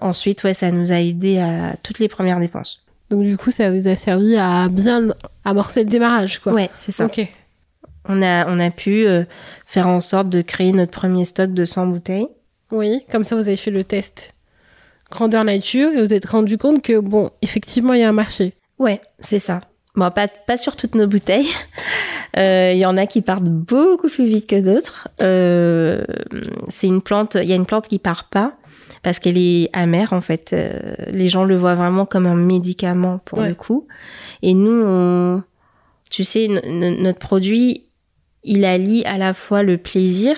[0.00, 2.80] ensuite, ouais, ça nous a aidé à toutes les premières dépenses.
[3.10, 5.08] Donc du coup, ça vous a servi à bien
[5.44, 6.52] amorcer le démarrage, quoi.
[6.52, 7.04] Ouais, c'est ça.
[7.06, 7.20] Ok.
[8.08, 9.24] On a, on a pu euh,
[9.66, 12.26] faire en sorte de créer notre premier stock de 100 bouteilles.
[12.72, 14.33] Oui, comme ça, vous avez fait le test
[15.10, 18.54] grandeur nature et vous êtes rendu compte que, bon, effectivement, il y a un marché.
[18.78, 19.60] Ouais, c'est ça.
[19.94, 21.48] Bon, pas, pas sur toutes nos bouteilles.
[22.36, 25.06] Euh, Il y en a qui partent beaucoup plus vite que d'autres.
[25.22, 26.02] Euh,
[26.68, 27.36] c'est une plante.
[27.40, 28.54] Il y a une plante qui part pas
[29.04, 30.50] parce qu'elle est amère en fait.
[30.52, 33.50] Euh, les gens le voient vraiment comme un médicament pour Ouais.
[33.50, 33.86] le coup.
[34.42, 35.44] Et nous, on,
[36.10, 37.84] tu sais, notre produit,
[38.42, 40.34] il allie à la fois le plaisir,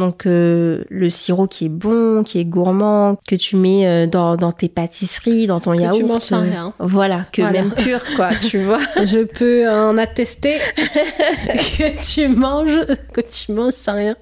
[0.00, 4.34] donc euh, le sirop qui est bon, qui est gourmand, que tu mets euh, dans,
[4.36, 5.96] dans tes pâtisseries, dans ton Que yaourt.
[5.98, 6.74] tu manges sans euh, rien.
[6.80, 7.62] Voilà, que Voilà.
[7.62, 8.80] même pur, quoi, tu vois.
[9.04, 12.80] Je peux en attester que tu manges,
[13.12, 14.16] que tu manges sans rien.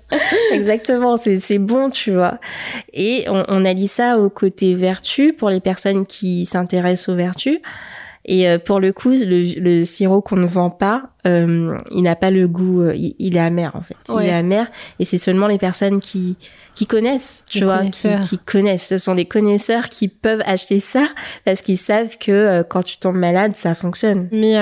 [0.52, 2.38] Exactement, c'est c'est bon, tu vois.
[2.92, 7.58] Et on, on allie ça au côté vertu pour les personnes qui s'intéressent aux vertus.
[8.30, 12.14] Et euh, pour le coup, le, le sirop qu'on ne vend pas, euh, il n'a
[12.14, 13.96] pas le goût, euh, il, il est amer en fait.
[14.08, 14.24] Ouais.
[14.26, 14.66] Il est amer
[15.00, 16.36] et c'est seulement les personnes qui
[16.74, 18.86] qui connaissent, tu Les vois, qui, connaissent.
[18.86, 21.08] Ce sont des connaisseurs qui peuvent acheter ça
[21.44, 24.28] parce qu'ils savent que quand tu tombes malade, ça fonctionne.
[24.30, 24.56] Mais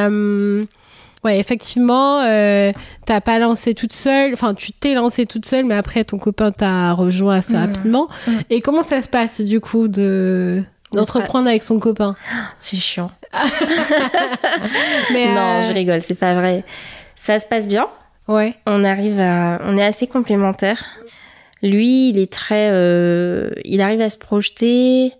[1.25, 2.73] ouais, effectivement, euh,
[3.05, 4.33] t'as pas lancé toute seule.
[4.33, 7.61] Enfin, tu t'es lancée toute seule, mais après ton copain t'a rejoint assez Mhm.
[7.67, 8.09] rapidement.
[8.27, 8.41] Mhm.
[8.51, 12.15] Et comment ça se passe du coup de d'entreprendre avec son copain?
[12.59, 13.11] C'est chiant.
[15.13, 16.65] Mais Non, euh, je rigole, c'est pas vrai.
[17.15, 17.89] Ça se passe bien.
[18.29, 20.85] ouais, on arrive à, on est assez complémentaires.
[21.63, 25.13] Lui, il est très, euh, il arrive à se projeter.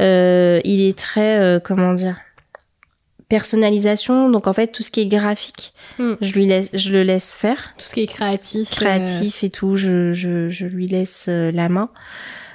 [0.00, 2.18] euh, il est très, comment dire,
[3.28, 4.28] personnalisation.
[4.30, 6.12] Donc en fait, tout ce qui est graphique, Mm.
[6.20, 8.70] je lui laisse, je le laisse faire, tout ce qui est créatif.
[8.70, 9.76] créatif et tout.
[9.76, 11.90] Je, je, je lui laisse la main.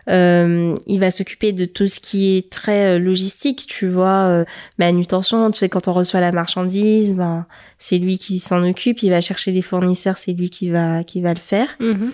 [0.09, 4.45] Euh, il va s'occuper de tout ce qui est très euh, logistique, tu vois, euh,
[4.77, 5.49] manutention.
[5.51, 7.45] Tu sais, quand on reçoit la marchandise, ben
[7.77, 9.01] c'est lui qui s'en occupe.
[9.03, 11.75] Il va chercher des fournisseurs, c'est lui qui va qui va le faire.
[11.79, 12.11] mhm.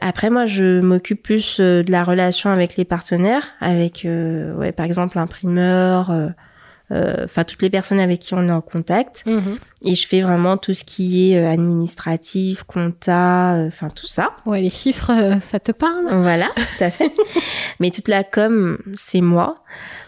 [0.00, 4.72] Après, moi, je m'occupe plus euh, de la relation avec les partenaires, avec, euh, ouais,
[4.72, 6.10] par exemple, l'imprimeur,
[6.90, 9.22] enfin toutes les personnes avec qui on est en contact.
[9.26, 9.58] Mhm.
[9.84, 14.30] Et je fais vraiment tout ce qui est euh, administratif, compta, euh, enfin tout ça.
[14.44, 16.04] Ouais, les chiffres, euh, ça te parle?
[16.10, 17.10] Voilà, tout à fait.
[17.80, 19.54] Mais toute la com, c'est moi.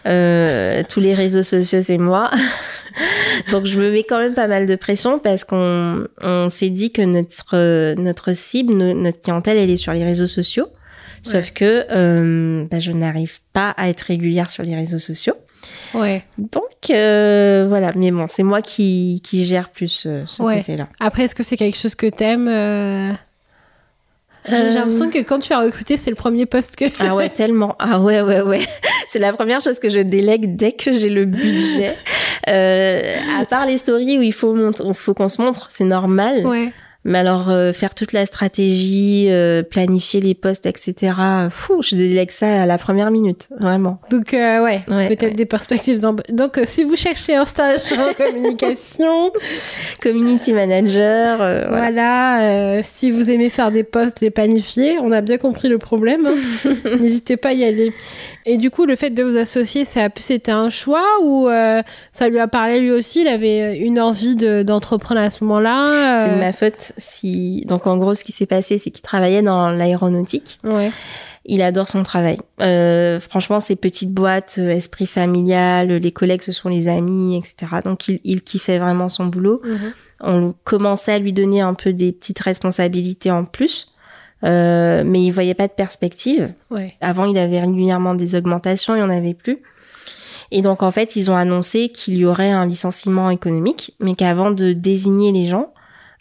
[0.07, 2.31] Euh, tous les réseaux sociaux, c'est moi.
[3.51, 6.92] Donc je me mets quand même pas mal de pression parce qu'on on s'est dit
[6.92, 10.66] que notre euh, notre cible, no- notre clientèle, elle est sur les réseaux sociaux.
[11.23, 15.35] Sauf que euh, bah, je n'arrive pas à être régulière sur les réseaux sociaux.
[15.94, 16.25] Ouais.
[16.38, 20.59] Donc euh, voilà, mais bon, c'est moi qui, qui gère plus euh, ce Ouais.
[20.59, 20.88] côté-là.
[21.01, 23.12] Après, est-ce que c'est quelque chose que t'aimes euh,
[24.48, 26.87] J'ai l'impression que quand tu as recruté, c'est le premier poste que.
[26.98, 27.77] Ah ouais, tellement.
[27.79, 28.66] Ah ouais, ouais, ouais.
[29.09, 31.94] C'est la première chose que je délègue dès que j'ai le budget.
[32.46, 36.46] À part les stories où il faut, mont- où faut qu'on se montre, c'est normal.
[36.46, 36.72] Ouais.
[37.05, 41.12] Mais alors, euh, faire toute la stratégie, euh, planifier les postes, etc.
[41.51, 43.99] Fou, je délègue ça à la première minute, vraiment.
[44.11, 45.31] Donc, euh, ouais, Ouais, peut-être ouais.
[45.35, 45.99] des perspectives.
[45.99, 49.33] Donc, euh, si vous cherchez un stage en communication,
[50.01, 51.81] Community manager, euh, voilà.
[51.91, 52.43] voilà,
[52.79, 56.27] euh, si vous aimez faire des posts, les planifier, on a bien compris le problème.
[56.27, 56.73] hein.
[57.01, 57.93] N'hésitez pas à y aller.
[58.47, 61.81] Et du coup, le fait de vous associer, ça c'était un choix ou euh,
[62.12, 63.23] ça lui a parlé lui aussi?
[63.23, 67.64] Il avait une envie de- d'entreprendre à ce moment-là C'est de ma faute si.
[67.66, 70.59] Donc en gros, ce qui s'est passé, c'est qu'il travaillait dans l'aéronautique.
[70.64, 70.90] Ouais.
[71.44, 72.38] Il adore son travail.
[72.61, 77.81] Euh, franchement, ces petites boîtes, euh, esprit familial, les collègues, ce sont les amis, etc.
[77.85, 79.61] Donc, il, il kiffait vraiment son boulot.
[79.64, 79.92] Mhm.
[80.20, 83.92] On commençait à lui donner un peu des petites responsabilités en plus,
[84.44, 86.52] euh, mais il voyait pas de perspective.
[86.70, 86.94] Ouais.
[87.00, 89.61] Avant, il avait régulièrement des augmentations, il n'y en avait plus.
[90.52, 94.52] Et donc, en fait, ils ont annoncé qu'il y aurait un licenciement économique, mais qu'avant
[94.52, 95.72] de désigner les gens,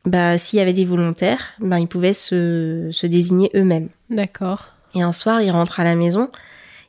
[0.05, 3.89] bah, s'il y avait des volontaires, bah, ils pouvaient se, se désigner eux-mêmes.
[4.09, 4.73] D'accord.
[4.95, 6.29] Et un soir, il rentre à la maison,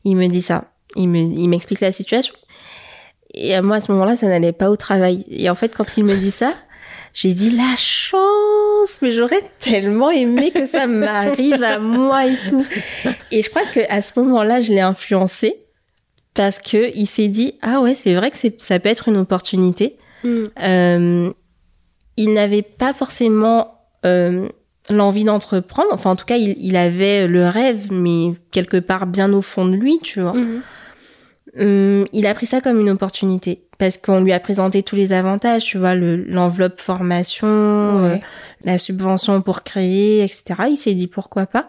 [0.04, 0.64] il me dit ça.
[0.96, 2.34] Il me, il m'explique la situation.
[3.34, 5.24] Et à moi, à ce moment-là, ça n'allait pas au travail.
[5.28, 6.54] Et en fait, quand il me dit ça,
[7.14, 12.66] j'ai dit la chance, mais j'aurais tellement aimé que ça m'arrive à moi et tout.
[13.30, 15.56] Et je crois que à ce moment-là, je l'ai influencé
[16.34, 19.96] parce que il s'est dit ah ouais, c'est vrai que ça peut être une opportunité.
[20.24, 20.44] Mm.
[20.62, 21.32] Euh,
[22.16, 24.48] il n'avait pas forcément euh,
[24.90, 25.88] l'envie d'entreprendre.
[25.92, 29.64] Enfin, en tout cas, il, il avait le rêve, mais quelque part bien au fond
[29.66, 30.34] de lui, tu vois.
[30.34, 30.62] Mhm.
[31.58, 35.12] Hum, il a pris ça comme une opportunité parce qu'on lui a présenté tous les
[35.12, 38.16] avantages, tu vois, le- l'enveloppe formation, euh,
[38.64, 40.44] la subvention pour créer, etc.
[40.70, 41.68] Il s'est dit pourquoi pas.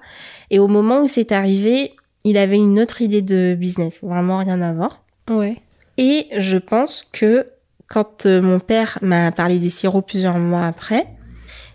[0.51, 1.91] Et au moment où c'est arrivé,
[2.23, 5.01] il avait une autre idée de business, vraiment rien à voir.
[5.29, 5.57] Ouais.
[5.97, 7.47] Et je pense que
[7.87, 11.07] quand euh, mon père m'a parlé des sirops plusieurs mois après,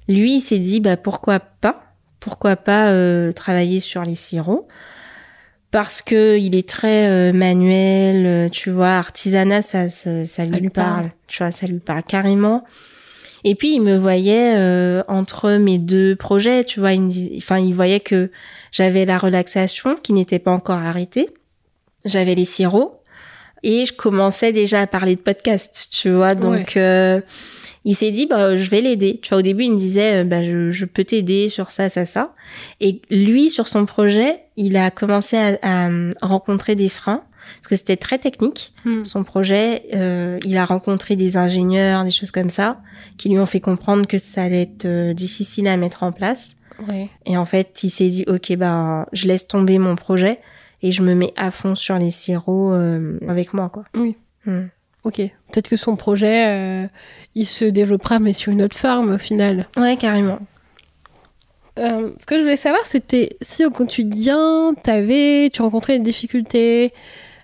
[0.09, 1.81] lui, il s'est dit, bah, pourquoi pas
[2.21, 4.67] Pourquoi pas euh, travailler sur les sirops?
[5.71, 10.51] Parce que il est très euh, manuel, euh, tu vois, artisanat, ça, ça, ça Ça
[10.51, 10.95] lui, lui parle.
[10.95, 11.11] parle.
[11.27, 12.65] Tu vois, ça lui parle carrément.
[13.45, 17.35] Et puis il me voyait euh, entre mes deux projets, tu vois, il me dis-
[17.37, 18.31] enfin il voyait que
[18.73, 21.29] j'avais la relaxation qui n'était pas encore arrêtée,
[22.05, 22.98] j'avais les sirops
[23.63, 26.35] et je commençais déjà à parler de podcast, tu vois.
[26.35, 27.21] Donc euh,
[27.85, 29.19] il s'est dit bah je vais l'aider.
[29.23, 31.89] Tu vois, au début il me disait euh, bah je, je peux t'aider sur ça
[31.89, 32.35] ça ça.
[32.81, 35.89] Et lui sur son projet, il a commencé à, à
[36.23, 37.23] rencontrer des freins
[37.61, 39.05] parce que c'était très technique Hmm.
[39.05, 39.83] son projet.
[39.95, 42.79] euh, il a rencontré des ingénieurs, des choses comme ça,
[43.17, 46.51] qui lui ont fait comprendre que ça allait être euh, difficile à mettre en place.
[46.89, 47.09] Ouais.
[47.27, 50.39] Et en fait, il s'est dit, ok, bah, je laisse tomber mon projet
[50.83, 53.85] et je me mets à fond sur les sirops euh, avec moi, quoi.
[53.95, 54.17] Oui.
[54.47, 54.67] Hmm.
[55.05, 55.17] Ok.
[55.17, 56.87] Peut-être que son projet, euh,
[57.35, 59.67] il se développera, mais sur une autre forme au final.
[59.77, 60.39] Ouais, carrément.
[61.79, 66.93] Euh, ce que je voulais savoir, c'était si au quotidien, avais, tu rencontrais des difficultés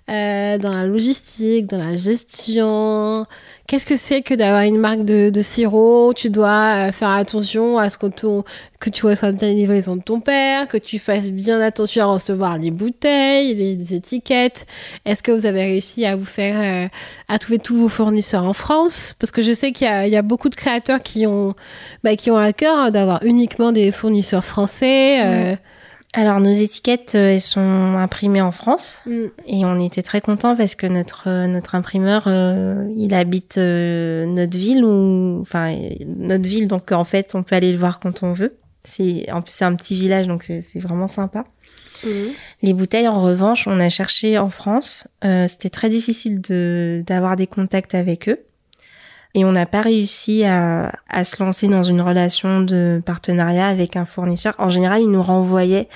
[0.07, 3.25] dans la logistique, dans la gestion.
[3.67, 6.13] Qu'est-ce que c'est que d'avoir une marque de, sirop?
[6.13, 8.07] Tu dois euh, faire attention à ce que,
[8.89, 12.59] tu reçoives bien les livraisons de ton père, que tu fasses bien attention à recevoir
[12.59, 14.67] les bouteilles, les, étiquettes.
[15.05, 16.87] Est-ce que vous avez réussi à vous faire, euh,
[17.27, 19.15] à trouver tous vos fournisseurs en France?
[19.17, 21.55] Parce que je sais qu'il y a, il y a beaucoup de créateurs qui ont,
[22.03, 25.25] bah, qui ont à cœur hein, d'avoir uniquement des fournisseurs français.
[25.25, 25.55] euh,
[26.17, 29.01] Alors, nos étiquettes, euh, elles sont imprimées en France.
[29.05, 29.25] mm.
[29.47, 34.25] Et on était très contents parce que notre euh, notre imprimeur, euh, il habite euh,
[34.25, 35.75] notre ville ou enfin
[36.07, 38.55] notre ville, donc en fait on peut aller le voir quand on veut.
[38.85, 41.45] C'est en plus c'est un petit village donc c'est vraiment sympa.
[42.61, 45.07] Les bouteilles en revanche, on a cherché en France.
[45.23, 48.39] Euh, C'était très difficile de d'avoir des contacts avec eux
[49.35, 53.95] et on n'a pas réussi à à se lancer dans une relation de partenariat avec
[53.95, 54.55] un fournisseur.
[54.57, 55.87] En général, ils nous renvoyaient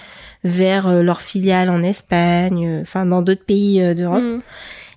[0.44, 4.22] vers euh, leur filiale en Espagne, euh, enfin dans d'autres pays euh, d'Europe.
[4.24, 4.40] Mm.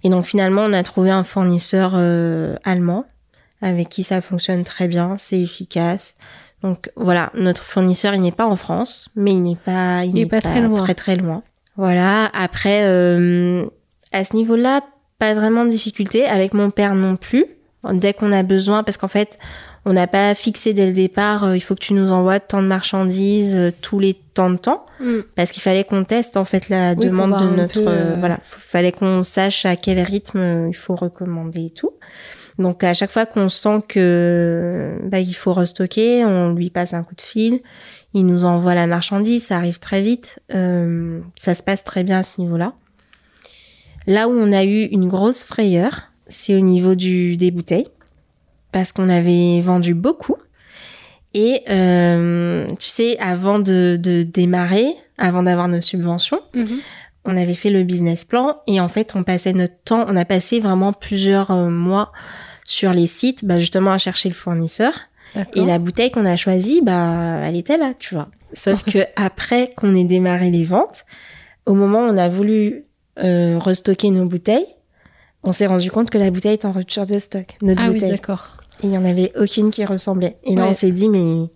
[0.05, 3.07] Et donc finalement, on a trouvé un fournisseur euh, allemand
[3.62, 6.16] avec qui ça fonctionne très bien, c'est efficace.
[6.62, 10.26] Donc voilà, notre fournisseur, il n'est pas en France, mais il n'est pas, Il est
[10.26, 10.83] pas très loin.
[10.83, 11.42] très très loin.
[11.76, 12.26] Voilà.
[12.35, 13.66] Après, euh,
[14.12, 14.83] à ce niveau-là,
[15.18, 16.24] pas vraiment de difficulté.
[16.26, 17.46] Avec mon père non plus.
[17.90, 19.38] Dès qu'on a besoin, parce qu'en fait,
[19.85, 22.62] on n'a pas fixé dès le départ, euh, il faut que tu nous envoies tant
[22.62, 24.87] de marchandises euh, tous les temps de temps.
[25.01, 25.21] Mm.
[25.35, 28.16] parce qu'il fallait qu'on teste en fait la Oui, demande de notre peu, euh, euh,
[28.18, 31.90] voilà fallait qu'on sache à quel rythme il faut recommander et tout.
[32.59, 37.03] Donc à chaque fois qu'on sent que bah, il faut restocker on lui passe un
[37.03, 37.61] coup de fil
[38.12, 42.23] il nous envoie la marchandise ça arrive très vite ça se passe très bien à
[42.23, 42.75] ce niveau là
[44.07, 47.88] là où on a eu une grosse frayeur c'est au niveau du des bouteilles
[48.73, 50.37] parce qu'on avait vendu beaucoup
[51.35, 56.79] et euh, tu sais, avant de, de démarrer, avant d'avoir nos subventions, Mhm.
[57.25, 60.25] on avait fait le business plan et en fait, on passait notre temps, on a
[60.27, 62.12] passé vraiment plusieurs euh, mois
[62.66, 64.92] sur les sites, bah, justement à chercher le fournisseur.
[65.55, 68.29] Et la bouteille qu'on a choisie, bah, elle était là, tu vois.
[68.53, 71.07] Sauf que après qu'on ait démarré les ventes,
[71.64, 72.85] au moment où on a voulu
[73.18, 74.66] euh, restocker nos bouteilles,
[75.42, 77.94] on s'est rendu compte que la bouteille est en rupture de stock, notre Ah oui,
[77.94, 78.11] bouteille.
[78.11, 78.48] d'accord.
[78.83, 80.37] Et il n'y en avait aucune qui ressemblait.
[80.44, 80.68] Et là, Ouais.
[80.70, 81.48] on s'est dit, mais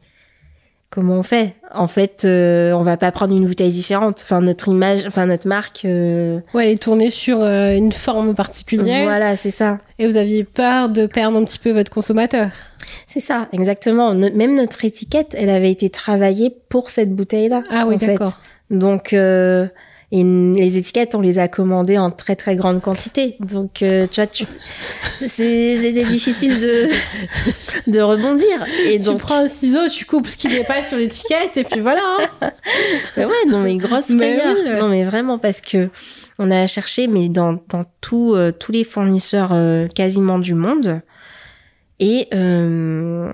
[0.90, 1.54] comment on fait?
[1.74, 4.20] En fait, euh, on va pas prendre une bouteille différente.
[4.22, 8.34] Enfin, notre image, enfin, notre marque, euh, Ouais, elle est tournée sur euh, une forme
[8.34, 9.04] particulière.
[9.04, 9.78] voilà, c'est ça.
[9.98, 12.50] Et vous aviez peur de perdre un petit peu votre consommateur.
[13.06, 14.14] C'est ça, exactement.
[14.14, 17.62] No- même notre étiquette, elle avait été travaillée pour cette bouteille-là.
[17.70, 18.38] Ah oui, d'accord.
[18.70, 19.66] Donc, euh,
[20.12, 23.36] et les étiquettes, on les a commandées en très très grande quantité.
[23.40, 24.46] Donc, euh, tu vois, tu...
[25.26, 26.88] c'était difficile de,
[27.90, 28.64] de rebondir.
[28.86, 31.64] Et Tu donc, prends un ciseau, tu coupes ce qui n'est pas sur l'étiquette, et
[31.64, 32.02] puis voilà.
[32.40, 32.50] hein.
[33.16, 34.78] Mais ouais, non mais grosse Mais oui, ouais.
[34.80, 35.90] Non mais vraiment parce que
[36.38, 41.00] on a cherché mais dans dans tout, euh, tous les fournisseurs euh, quasiment du monde
[41.98, 43.30] et euh,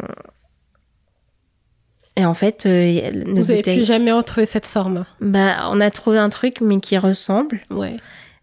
[2.16, 5.04] et en fait euh, Vous avez bouteilles- plus jamais retrouvé cette forme.
[5.20, 7.96] bah on a trouvé un truc mais qui ressemble Ouais.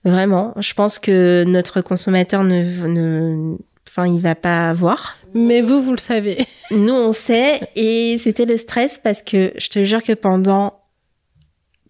[0.04, 0.54] vraiment.
[0.60, 3.56] Je pense que notre consommateur ne ne
[3.88, 5.18] enfin il va pas voir.
[5.34, 6.46] Mais vous, vous le savez.
[6.72, 10.80] Nous, on sait, et c'était le stress parce que je te jure que pendant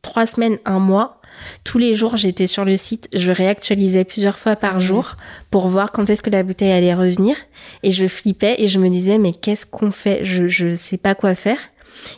[0.01, 1.18] trois semaines, un mois,
[1.63, 5.15] tous les jours, j'étais sur le site, je réactualisais plusieurs fois par jour
[5.51, 7.35] pour voir quand est-ce que la bouteille allait revenir,
[7.83, 10.19] et je flippais et je me disais, mais qu'est-ce qu'on fait?
[10.23, 11.59] Je je sais pas quoi faire.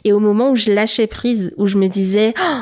[0.03, 2.59] Et au moment où je lâchais prise, où je me disais, Oh,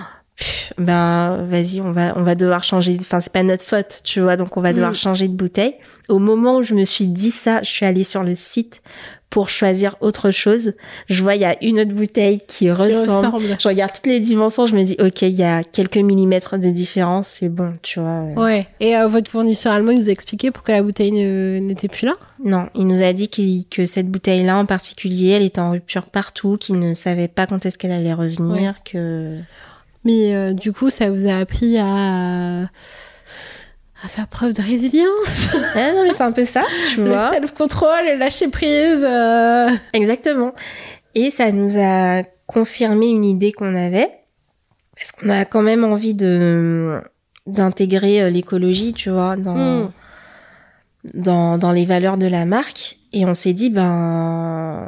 [0.77, 2.97] ben vas-y, on va on va devoir changer.
[3.01, 4.95] Enfin, c'est pas notre faute, tu vois, donc on va devoir Mm.
[4.95, 5.75] changer de bouteille.
[6.07, 8.81] Au moment où je me suis dit ça, je suis allée sur le site
[9.29, 10.73] pour choisir autre chose.
[11.07, 13.27] Je vois, il y a une autre bouteille qui, ressemble.
[13.27, 13.57] ressemble.
[13.59, 16.69] Je regarde toutes les dimensions, je me dis, ok, il y a quelques millimètres de
[16.69, 18.23] différence, c'est bon, tu vois.
[18.35, 18.67] Ouais.
[18.79, 22.15] Et euh, votre fournisseur allemand, il vous a expliqué pourquoi la bouteille n'était plus là?
[22.43, 23.29] Non, il nous a dit
[23.69, 27.65] que cette bouteille-là en particulier, elle était en rupture partout, qu'il ne savait pas quand
[27.65, 29.37] est-ce qu'elle allait revenir, que...
[30.05, 32.69] Mais euh, du coup, ça vous a appris à,
[34.03, 37.29] à faire preuve de résilience, Ah non, mais c'est un peu ça, tu le vois.
[37.31, 39.03] self-control, le lâcher prise.
[39.03, 39.69] euh.
[39.93, 40.53] Exactement.
[41.15, 44.09] Et ça nous a confirmé une idée qu'on avait,
[44.95, 47.01] parce qu'on a quand même envie de
[47.47, 49.91] d'intégrer euh, l'écologie, tu vois, dans, Mm.
[51.15, 52.97] dans, dans les valeurs de la marque.
[53.11, 54.87] Et on s'est dit, ben,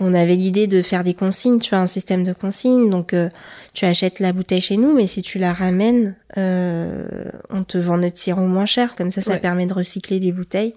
[0.00, 2.90] on avait l'idée de faire des consignes, tu vois, un système de consignes.
[2.90, 3.28] Donc, euh,
[3.74, 7.06] tu achètes la bouteille chez nous, mais si tu la ramènes, euh,
[7.50, 8.96] on te vend notre sirop moins cher.
[8.96, 9.38] Comme ça, ça Ouais.
[9.38, 10.74] permet de recycler des bouteilles.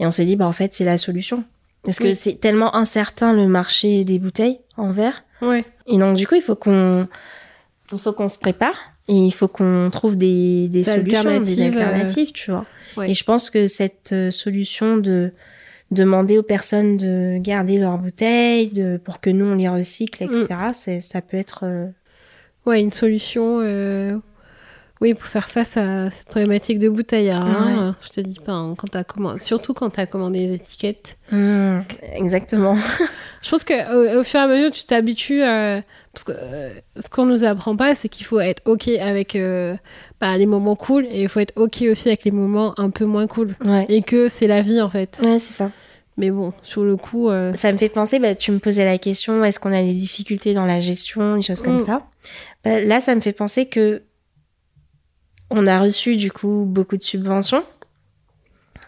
[0.00, 1.44] Et on s'est dit, bah, en fait, c'est la solution.
[1.84, 5.22] Parce que c'est tellement incertain le marché des bouteilles en verre.
[5.42, 5.64] Ouais.
[5.86, 7.06] Et donc, du coup, il faut qu'on,
[7.92, 8.76] il faut qu'on se prépare
[9.06, 12.64] et il faut qu'on trouve des, des Des solutions, des alternatives, euh, alternatives, tu vois.
[12.96, 13.10] Ouais.
[13.10, 15.32] Et je pense que cette solution de
[15.90, 20.46] demander aux personnes de garder leurs bouteilles, de, pour que nous on les recycle, etc.,
[20.70, 21.00] Mm.
[21.00, 21.64] ça peut être.
[21.64, 21.86] euh,
[22.66, 23.60] Ouais, une solution.
[25.04, 27.30] Oui, pour faire face à cette problématique de bouteille.
[27.30, 29.38] Hein, Je te dis pas, hein, quand t'as commandé...
[29.38, 31.18] surtout quand tu as commandé les étiquettes.
[31.30, 31.80] mm,
[32.14, 32.74] exactement.
[33.42, 35.42] Je pense qu'au au fur et à mesure, tu t'habitues.
[35.42, 35.80] euh,
[36.14, 39.74] parce que euh, ce qu'on nous apprend pas, c'est qu'il faut être OK avec euh,
[40.20, 43.04] bah, les moments cool et il faut être OK aussi avec les moments un peu
[43.04, 43.54] moins cool.
[43.64, 43.84] Ouais.
[43.90, 45.20] Et que c'est la vie en fait.
[45.22, 45.70] Ouais, c'est ça.
[46.16, 47.28] Mais bon, sur le coup.
[47.28, 49.92] euh, Ça me fait penser, bah, tu me posais la question, est-ce qu'on a des
[49.92, 51.80] difficultés dans la gestion, des choses comme Mm.
[51.86, 52.02] ça?
[52.64, 54.00] Bah, là, ça me fait penser que
[55.56, 57.64] on a reçu du coup beaucoup de subventions,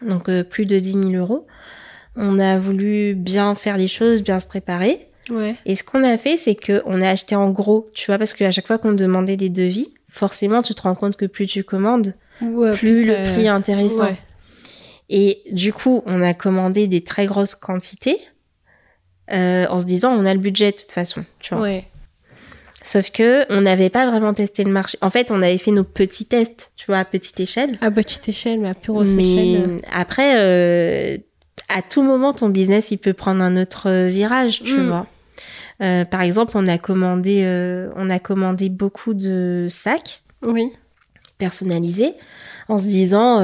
[0.03, 1.47] donc euh, plus de 10 000 euros.
[2.17, 5.09] On a voulu bien faire les choses, bien se préparer.
[5.31, 5.55] Ouais.
[5.65, 8.33] Et ce qu'on a fait, c'est que on a acheté en gros, tu vois, parce
[8.33, 11.63] qu'à chaque fois qu'on demandait des devis, forcément, tu te rends compte que plus tu
[11.65, 14.05] commandes, Ouais, plus le euh, prix est intéressant.
[14.05, 14.17] ouais.
[15.09, 18.19] Et du coup, on a commandé des très grosses quantités
[19.33, 21.63] euh, en se disant on a le budget de toute façon, tu vois.
[21.63, 21.85] Ouais.
[22.89, 24.97] Sauf que on n'avait pas vraiment testé le marché.
[25.01, 27.77] En fait, on avait fait nos petits tests, tu vois, à petite échelle.
[27.81, 29.81] À petite échelle, mais à plus grosse Mais échelle.
[29.93, 31.17] après, euh,
[31.69, 34.87] à tout moment, ton business, il peut prendre un autre euh, virage, tu Mm.
[34.87, 35.07] vois.
[35.83, 40.71] Euh, par exemple, on a commandé, euh, on a commandé beaucoup de sacs Oui.
[41.39, 42.15] personnalisés
[42.69, 43.41] en se disant,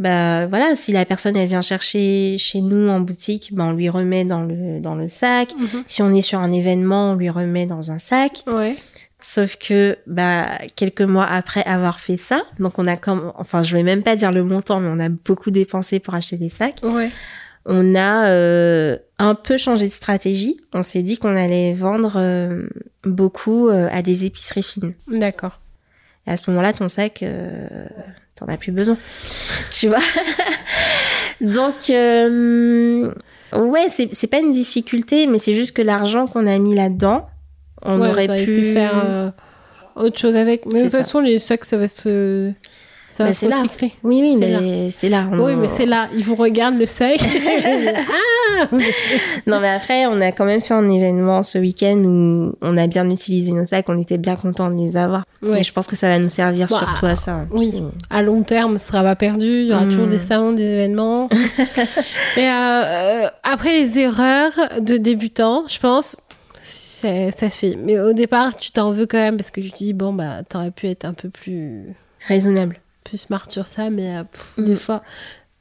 [0.00, 3.90] bah voilà, si la personne elle vient chercher chez nous en boutique, bah, on lui
[3.90, 5.54] remet dans le dans le sac.
[5.58, 5.84] Mhm.
[5.86, 8.42] Si on est sur un événement, on lui remet dans un sac.
[8.46, 8.76] Ouais.
[9.20, 13.76] Sauf que bah quelques mois après avoir fait ça, donc on a comme enfin je
[13.76, 16.80] vais même pas dire le montant, mais on a beaucoup dépensé pour acheter des sacs.
[16.82, 17.10] Ouais.
[17.66, 20.58] On a euh, un peu changé de stratégie.
[20.72, 22.66] On s'est dit qu'on allait vendre euh,
[23.04, 24.94] beaucoup euh, à des épiceries fines.
[25.08, 25.60] D'accord.
[26.26, 27.86] Et à ce moment-là, ton sac, euh,
[28.40, 28.96] t'en as plus besoin.
[29.70, 29.98] tu vois
[31.40, 33.12] Donc, euh,
[33.56, 37.28] ouais, c'est pas une difficulté, mais c'est juste que l'argent qu'on a mis là-dedans,
[37.82, 38.62] on Ouais, aurait auriez pu...
[38.72, 39.30] faire euh,
[39.96, 40.66] autre chose avec.
[40.66, 42.52] Mais de toute façon, les sacs, ça va se.
[43.10, 43.56] Ça va se c'est là.
[43.56, 43.92] recycler.
[44.04, 45.24] Oui, oui, C'est mais c'est là.
[45.32, 46.08] Oui, mais c'est là.
[46.16, 47.18] Ils vous regardent le sac.
[47.20, 48.66] ah
[49.46, 52.86] Non, mais après, on a quand même fait un événement ce week-end où on a
[52.86, 55.24] bien utilisé nos sacs, on était bien contents de les avoir.
[55.42, 55.60] Ouais.
[55.60, 57.46] Et je pense que ça va nous servir Bah, surtout à ça.
[57.50, 57.70] oui.
[57.72, 59.46] Puis- À long terme, ce sera pas perdu.
[59.62, 59.88] Il y aura Mm.
[59.90, 61.28] toujours des salons, des événements.
[62.36, 62.82] mais euh,
[63.24, 66.16] euh, après les erreurs de débutants, je pense,
[66.62, 67.76] c'est- ça se fait.
[67.82, 70.42] Mais au départ, tu t'en veux quand même parce que tu te dis, bon, bah,
[70.48, 71.86] t'aurais pu être un peu plus,
[72.28, 72.78] Raisonnable.
[73.04, 73.90] Plus smart sur ça.
[73.90, 74.64] Mais euh, pff, Mm.
[74.64, 75.02] des fois.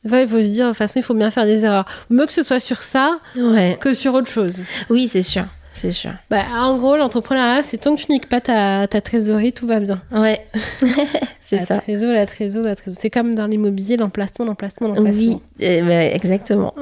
[0.06, 1.86] il faut se dire, de toute façon, il faut bien faire des erreurs.
[2.10, 3.78] Mieux que ce soit sur ça Ouais.
[3.80, 4.64] que sur autre chose.
[4.90, 5.46] Oui, c'est sûr.
[5.72, 6.12] C'est sûr.
[6.32, 9.80] Bah, en gros, l'entrepreneuriat, c'est tant que tu niques pas ta, ta trésorerie, tout va
[9.80, 10.02] bien.
[10.12, 10.44] Ouais.
[11.42, 11.78] c'est la ça.
[11.78, 13.00] Trésor, la trésor, la trésor.
[13.00, 15.12] C'est comme dans l'immobilier, l'emplacement, l'emplacement, l'emplacement.
[15.14, 16.74] Oui, eh ben, exactement.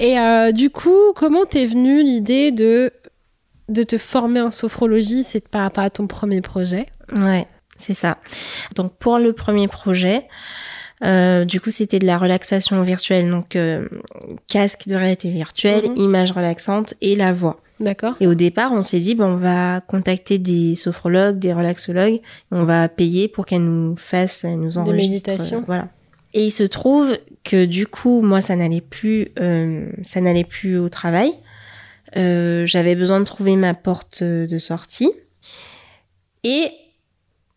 [0.00, 2.90] Et euh, du coup, comment t'es venue l'idée de,
[3.68, 5.22] de te former en sophrologie?
[5.22, 6.86] C'est par rapport à ton premier projet
[7.16, 7.46] Ouais,
[7.78, 8.18] c'est ça.
[8.74, 10.24] Donc pour le premier projet,
[11.04, 13.88] euh, du coup c'était de la relaxation virtuelle, donc euh,
[14.48, 15.96] casque de réalité virtuelle, Mhm.
[15.96, 17.60] images relaxantes et la voix.
[17.80, 22.20] D'accord Et au départ, on s'est dit, ben, on va contacter des sophrologues, des relaxologues,
[22.50, 25.30] on va payer pour qu'elles nous fassent, elles nous enregistrent.
[25.30, 25.58] méditations.
[25.60, 25.88] euh, Voilà.
[26.34, 29.28] Et il se trouve que du coup, moi, ça n'allait plus,
[30.02, 31.32] ça n'allait plus au travail.
[32.16, 35.10] J'avais besoin de trouver ma porte de sortie.
[36.44, 36.68] Et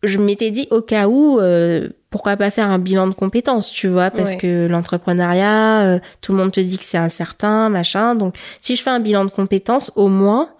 [0.02, 3.88] je m'étais dit, au cas où, euh, pourquoi pas faire un bilan de compétences, tu
[3.88, 8.14] vois, parce que l'entrepreneuriat, euh, tout le monde te dit que c'est incertain, machin.
[8.14, 10.50] Donc, si je fais un bilan de compétences, au moins,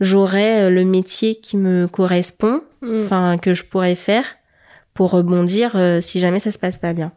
[0.00, 3.00] j'aurai euh, le métier qui me correspond, mm.
[3.00, 4.24] enfin, que je pourrais faire
[4.92, 7.12] pour rebondir euh, si jamais ça se passe pas bien.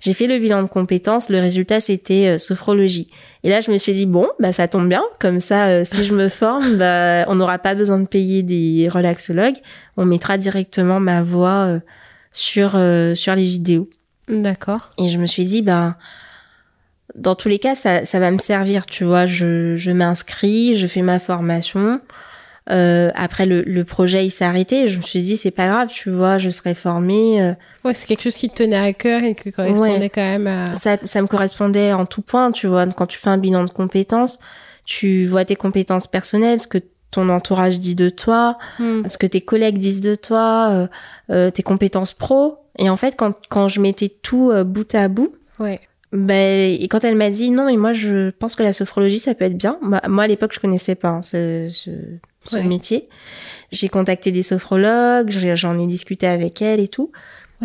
[0.00, 3.10] J'ai fait le bilan de compétences, le résultat c'était sophrologie.
[3.44, 6.14] Et là je me suis dit bon, bah ça tombe bien, comme ça si je
[6.14, 9.58] me forme, bah on n'aura pas besoin de payer des relaxologues,
[9.96, 11.78] on mettra directement ma voix
[12.34, 13.88] sur, euh, sur les vidéos.
[14.28, 14.90] D'accord.
[14.98, 15.96] Et je me suis dit, ben,
[17.14, 19.24] dans tous les cas, ça, ça va me servir, tu vois.
[19.24, 22.00] Je, je m'inscris, je fais ma formation.
[22.70, 24.88] Euh, après, le, le, projet, il s'est arrêté.
[24.88, 27.42] Je me suis dit, c'est pas grave, tu vois, je serai formée.
[27.42, 27.52] Euh.
[27.84, 30.74] Ouais, c'est quelque chose qui te tenait à cœur et qui correspondait quand même à...
[30.74, 32.86] Ça, ça me correspondait en tout point, tu vois.
[32.86, 34.38] Quand tu fais un bilan de compétences,
[34.86, 36.78] tu vois tes compétences personnelles, ce que
[37.14, 39.06] ton entourage dit de toi, hmm.
[39.06, 40.86] ce que tes collègues disent de toi, euh,
[41.30, 42.58] euh, tes compétences pro.
[42.78, 45.78] Et en fait, quand, quand je mettais tout euh, bout à bout, ouais.
[46.12, 49.34] ben, et quand elle m'a dit non, mais moi je pense que la sophrologie ça
[49.34, 49.78] peut être bien.
[49.80, 51.90] Moi, à l'époque je connaissais pas hein, ce, ce,
[52.64, 53.08] métier.
[53.72, 57.10] J'ai contacté des sophrologues, j'en ai discuté avec elle et tout.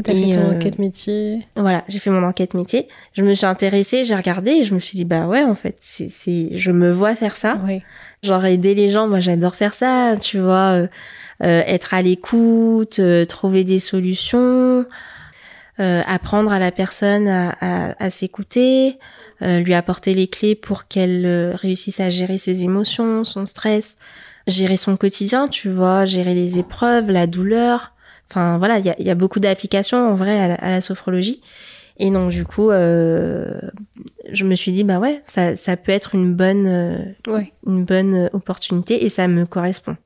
[0.01, 1.39] T'as fait ton enquête métier.
[1.57, 2.88] Voilà, j'ai fait mon enquête métier.
[3.13, 5.75] Je me suis intéressée, j'ai regardé et je me suis dit bah ouais en fait
[5.80, 7.59] c'est c'est je me vois faire ça.
[7.65, 7.82] Oui.
[8.23, 10.88] Genre aider les gens, moi j'adore faire ça, tu vois, euh,
[11.43, 14.86] euh, être à l'écoute, euh, trouver des solutions,
[15.77, 18.99] apprendre à la personne à, à, à s'écouter,
[19.41, 23.95] lui apporter les clés pour qu'elle réussisse à gérer ses émotions, son stress,
[24.50, 27.93] gérer son quotidien, tu vois, gérer les épreuves, la douleur.
[28.30, 30.82] Enfin voilà, il y a, y a, beaucoup d'applications en vrai à la, à la
[30.82, 31.41] sophrologie.
[31.97, 33.60] Et donc du coup, euh,
[34.32, 38.30] je me suis dit bah ouais, ça, ça peut être une bonne, euh, une bonne
[38.34, 39.97] opportunité et ça me correspond.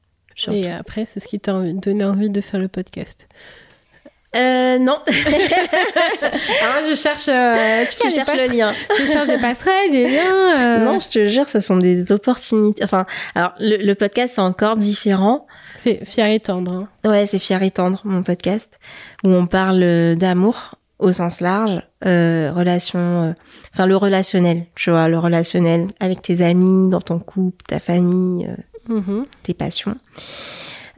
[0.52, 3.28] Et après, c'est ce qui t'a donné envie de faire le podcast.
[4.36, 4.97] Euh, non.
[5.07, 7.27] Alors je cherche.
[7.27, 8.73] Euh, tu, cherches le lien.
[8.95, 10.57] Tu cherches des passerelles, des liens.
[10.57, 10.86] Euh.
[10.86, 12.84] Non, je te jure, ce sont des opportunités.
[12.84, 13.05] Enfin,
[13.36, 15.45] alors le, le podcast c'est encore différent.
[15.75, 16.73] C'est Fier et tendre.
[16.73, 17.09] Hein.
[17.09, 18.79] Ouais, c'est Fier et tendre, mon podcast,
[19.23, 23.34] où on parle d'amour au sens large, euh, relation, euh,
[23.73, 28.47] enfin le relationnel, tu vois, le relationnel avec tes amis, dans ton couple, ta famille,
[28.89, 29.25] euh, mm-hmm.
[29.43, 29.97] tes passions.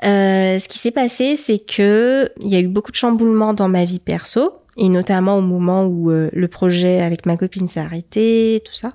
[0.04, 3.70] Euh, ce qui s'est passé, c'est que il y a eu beaucoup de chamboulements dans
[3.70, 8.62] ma vie perso, et notamment au moment où le projet avec ma copine s'est arrêté,
[8.66, 8.94] tout ça.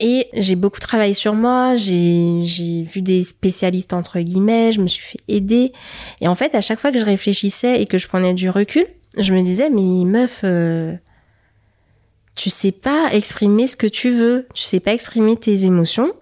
[0.00, 4.86] Et j'ai beaucoup travaillé sur moi, j'ai, j'ai vu des spécialistes entre guillemets, je me
[4.86, 5.72] suis fait aider.
[6.22, 8.86] Et en fait, à chaque fois que je réfléchissais et que je prenais du recul,
[9.18, 10.94] je me disais, mais meuf, euh,
[12.34, 16.14] tu sais pas exprimer ce que tu veux, tu sais pas exprimer tes émotions,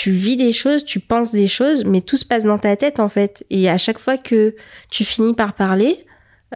[0.00, 3.00] tu vis des choses, tu penses des choses, mais tout se passe dans ta tête
[3.00, 3.44] en fait.
[3.50, 4.54] Et à chaque fois que
[4.90, 6.06] tu finis par parler,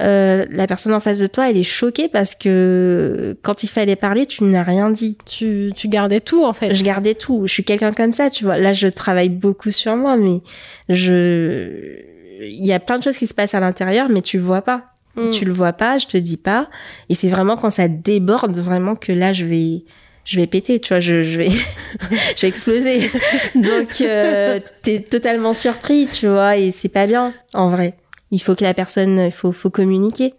[0.01, 3.97] euh, la personne en face de toi, elle est choquée parce que quand il fallait
[3.97, 5.19] parler, tu n'as rien dit.
[5.27, 6.75] Tu, tu gardais tout en fait.
[6.75, 7.43] Je gardais tout.
[7.45, 8.57] Je suis quelqu'un comme ça, tu vois.
[8.57, 10.41] Là, je travaille beaucoup sur moi, mais
[10.89, 11.99] je,
[12.41, 14.95] il y a plein de choses qui se passent à l'intérieur, mais tu vois pas.
[15.17, 15.29] Mm.
[15.29, 16.71] Tu le vois pas, je te dis pas.
[17.11, 19.85] Et c'est vraiment quand ça déborde vraiment que là, je vais,
[20.25, 21.51] je vais péter, tu vois, je, je vais,
[22.37, 23.11] je vais exploser.
[23.55, 27.95] Donc, euh, t'es totalement surpris, tu vois, et c'est pas bien, en vrai.
[28.31, 30.35] Il faut que la personne, il faut, faut communiquer.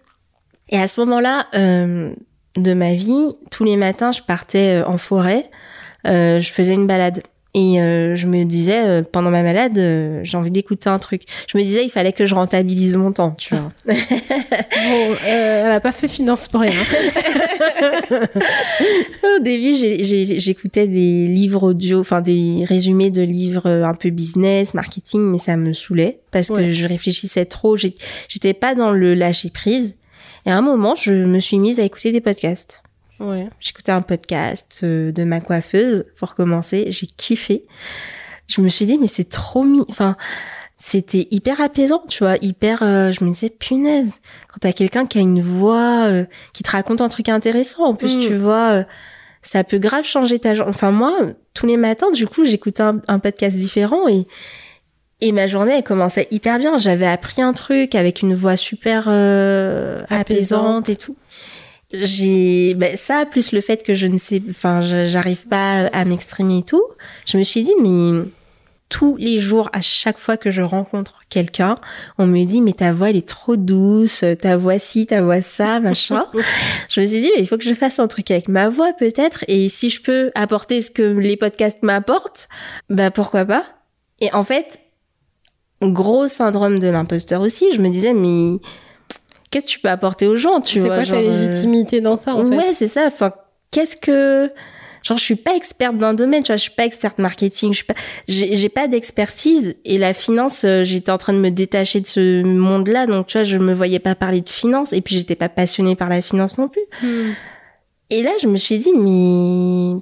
[0.69, 2.13] Et à ce moment-là euh,
[2.55, 5.49] de ma vie, tous les matins, je partais euh, en forêt,
[6.07, 7.23] euh, je faisais une balade.
[7.57, 11.21] Et euh, je me disais, euh, pendant ma malade, euh, j'ai envie d'écouter un truc.
[11.47, 13.71] Je me disais, il fallait que je rentabilise mon temps, tu vois.
[13.87, 13.95] bon,
[15.25, 16.73] elle a pas fait finance pour rien.
[19.37, 25.21] Au début, j'écoutais des livres audio, enfin des résumés de livres un peu business, marketing,
[25.21, 27.77] mais ça me saoulait parce que je réfléchissais trop.
[27.77, 29.95] J'étais pas dans le lâcher prise.
[30.45, 32.83] Et à un moment, je me suis mise à écouter des podcasts.
[33.19, 33.49] Ouais.
[33.59, 36.87] J'écoutais un podcast euh, de ma coiffeuse pour commencer.
[36.89, 37.65] J'ai kiffé.
[38.47, 39.81] Je me suis dit, mais c'est trop mis.
[39.89, 40.17] Enfin,
[40.77, 42.83] c'était hyper apaisant, tu vois, hyper.
[42.83, 44.15] Euh, je me disais, punaise,
[44.49, 47.95] quand t'as quelqu'un qui a une voix, euh, qui te raconte un truc intéressant, en
[47.95, 48.19] plus, mm.
[48.19, 48.83] tu vois,
[49.41, 50.71] ça peut grave changer ta journée.
[50.71, 51.15] Enfin, moi,
[51.53, 54.27] tous les matins, du coup, j'écoutais un, un, podcast différent et.
[55.21, 56.77] Et ma journée, elle commençait hyper bien.
[56.77, 59.07] J'avais appris un truc avec une voix super
[60.09, 61.15] apaisante et tout
[62.01, 66.59] j'ai ben, ça plus le fait que je ne sais enfin j'arrive pas à m'exprimer
[66.59, 66.83] et tout
[67.25, 68.23] je me suis dit mais
[68.89, 71.75] tous les jours à chaque fois que je rencontre quelqu'un
[72.17, 75.41] on me dit mais ta voix elle est trop douce ta voix ci ta voix
[75.41, 76.25] ça machin.
[76.89, 78.93] Je me suis dit mais il faut que je fasse un truc avec ma voix
[78.93, 82.47] peut-être et si je peux apporter ce que les podcasts m'apportent
[82.89, 83.65] bah pourquoi pas.
[84.21, 84.79] Et en fait
[85.81, 88.59] gros syndrome de l'imposteur aussi je me disais mais
[89.55, 92.01] qu'est-ce que tu peux apporter aux gens, tu vois C'est quoi ta genre, euh, légitimité
[92.01, 93.05] dans ça, en fait Ouais, c'est ça.
[93.07, 93.31] Enfin,
[93.71, 94.51] qu'est-ce que
[95.01, 97.71] genre je suis pas experte dans le domaine, tu vois, je suis pas experte marketing,
[97.71, 97.93] je suis pas
[98.27, 102.43] j'ai pas d'expertise et la finance, euh, j'étais en train de me détacher de ce
[102.43, 105.47] monde-là, donc tu vois, je me voyais pas parler de finance et puis j'étais pas
[105.47, 106.83] passionnée par la finance non plus.
[107.01, 107.31] Hmm.
[108.09, 110.01] Et là, je me suis dit mais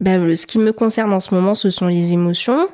[0.00, 2.66] ben, ce qui me concerne en ce moment, ce sont les émotions.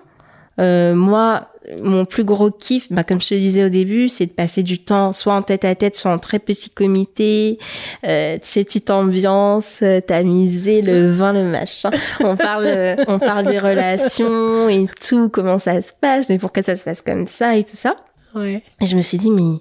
[0.61, 4.33] Euh, moi, mon plus gros kiff, bah, comme je te disais au début, c'est de
[4.33, 7.59] passer du temps soit en tête à tête, soit en très petit comité,
[8.05, 11.91] euh, ces petites ambiances, euh, tamisées, le vin, le machin.
[12.21, 16.63] On parle, euh, on parle des relations et tout, comment ça se passe, mais pourquoi
[16.63, 17.97] ça se passe comme ça et tout ça.
[18.35, 18.63] Ouais.
[18.81, 19.61] Et je me suis dit, mais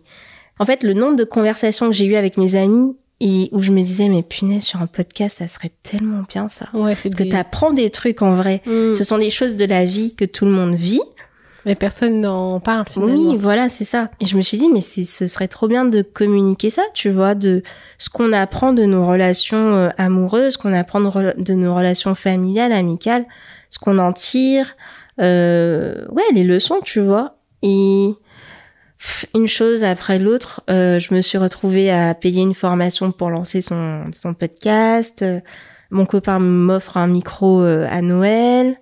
[0.60, 3.72] en fait, le nombre de conversations que j'ai eues avec mes amis et où je
[3.72, 6.70] me disais, mais punaise, sur un podcast, ça serait tellement bien ça.
[6.74, 8.64] Ouais, Parce que t'apprends des trucs en vrai.
[8.66, 8.96] Hmm.
[8.96, 11.02] Ce sont des choses de la vie que tout le monde vit.
[11.66, 13.32] Mais personne n'en parle, finalement.
[13.32, 14.10] Oui, voilà, c'est ça.
[14.20, 17.36] Et je me suis dit, mais ce serait trop bien de communiquer ça, tu vois,
[17.36, 17.62] de
[17.98, 22.72] ce qu'on apprend de nos relations euh, amoureuses, ce qu'on apprend de, nos relations familiales,
[22.72, 23.26] amicales,
[23.70, 24.76] ce qu'on en tire.
[25.20, 27.38] Euh, ouais, les leçons, tu vois.
[27.62, 28.12] Et
[29.36, 33.62] une chose après l'autre, euh, je me suis retrouvée à payer une formation pour lancer
[33.62, 35.22] son, son podcast.
[35.22, 35.42] Euh,
[35.92, 38.78] Mon copain m'offre un micro à Noël.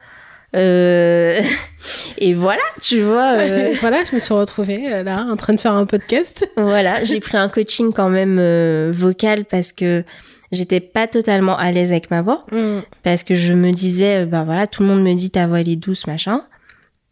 [0.55, 1.39] Euh,
[2.17, 3.33] et voilà, tu vois.
[3.37, 6.49] euh, voilà, je me suis retrouvée euh, là, en train de faire un podcast.
[6.57, 10.03] voilà, j'ai pris un coaching quand même euh, vocal parce que
[10.51, 12.79] j'étais pas totalement à l'aise avec ma voix Hmm.
[13.03, 15.69] parce que je me disais bah voilà, tout le monde me dit ta voix elle
[15.69, 16.41] est douce machin.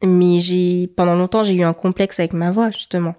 [0.04, 3.16] Mais j'ai pendant longtemps, j'ai eu un complexe avec ma voix justement.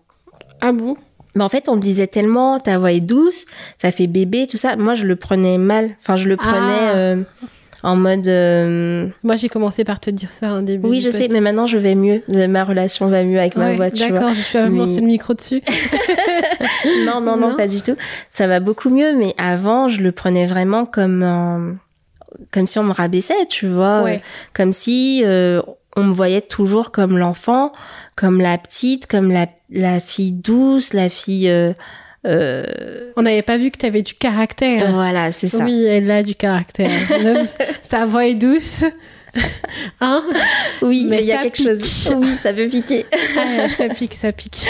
[0.60, 0.96] Ah bon?
[1.34, 3.46] Mais en fait, on me disait tellement ta voix est douce,
[3.80, 4.74] ça fait bébé tout ça.
[4.76, 5.90] Moi, je le prenais mal.
[6.00, 7.44] Enfin, je le prenais Ah.
[7.88, 10.86] Euh, en mode euh, Moi, j'ai commencé par te dire ça en début.
[10.88, 12.22] oui, je sais, mais maintenant je vais mieux.
[12.48, 14.08] Ma relation va mieux avec ma voix, vois.
[14.08, 15.62] D'accord, je suis Mais- lancer le micro dessus.
[17.04, 17.56] non, non, non, Non.
[17.56, 17.96] pas du tout.
[18.30, 21.76] Ça va beaucoup mieux, mais avant, je le prenais vraiment comme un-
[22.52, 24.16] comme si on me rabaissait, tu vois, Ouais.
[24.16, 24.18] Euh,
[24.54, 25.60] comme si euh,
[25.96, 27.72] on me voyait toujours comme l'enfant,
[28.16, 31.48] comme la petite, comme la, la fille douce, la fille.
[31.48, 31.72] euh,
[32.26, 34.92] euh, On n'avait pas vu que tu avais du caractère.
[34.92, 35.64] voilà, c'est ça.
[35.64, 36.90] Oui, elle a du caractère.
[37.82, 38.84] Sa voix est douce.
[40.00, 40.22] Hein?
[40.82, 41.66] Oui, Mais il y a quelque pique.
[41.66, 42.14] chose.
[42.18, 43.04] Oui, ça peut piquer.
[43.36, 44.66] Ah, Ça pique, ça pique.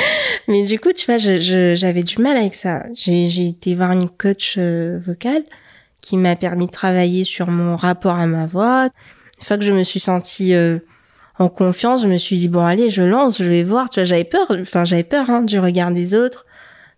[0.48, 2.82] Mais du coup, tu vois, j'avais du mal avec ça.
[2.94, 5.44] J'ai j'ai été voir une coach euh, vocale
[6.00, 8.88] qui m'a permis de travailler sur mon rapport à ma voix.
[9.40, 10.78] Une fois que je me suis sentie euh,
[11.38, 13.88] en confiance, je me suis dit bon allez, je lance, je vais voir.
[13.88, 14.48] Tu vois, j'avais peur.
[14.50, 16.46] Enfin, j'avais peur hein, du regard des autres,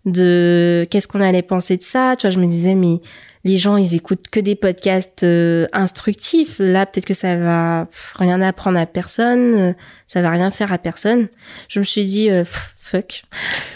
[0.05, 2.15] de qu'est-ce qu'on allait penser de ça.
[2.17, 3.01] Tu vois, je me disais mais
[3.43, 6.57] les gens ils écoutent que des podcasts euh, instructifs.
[6.59, 9.73] Là, peut-être que ça va rien apprendre à personne, euh,
[10.07, 11.27] ça va rien faire à personne.
[11.67, 13.23] Je me suis dit euh, fuck,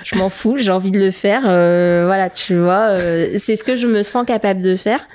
[0.03, 1.43] je m'en fous, j'ai envie de le faire.
[1.45, 5.07] euh, voilà, tu vois, euh, c'est ce que je me sens capable de faire.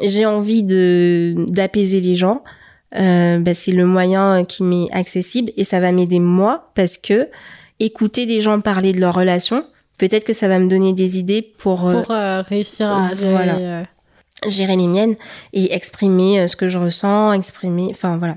[0.00, 2.42] J'ai envie de d'apaiser les gens.
[2.94, 7.28] Bah, c'est le moyen qui m'est accessible et ça va m'aider moi parce que
[7.80, 9.64] écouter des gens parler de leur relation,
[9.98, 13.30] peut-être que ça va me donner des idées pour, euh, Pour euh, réussir à gérer,
[13.30, 13.56] voilà.
[13.56, 13.82] euh,
[14.48, 15.16] gérer les miennes
[15.52, 18.36] et exprimer ce que je ressens, exprimer, enfin voilà.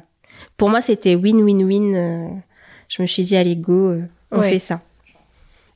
[0.57, 2.41] Pour moi, c'était win-win-win.
[2.87, 3.95] je me suis dit, allez, go,
[4.31, 4.51] on Ouais.
[4.51, 4.81] fait ça.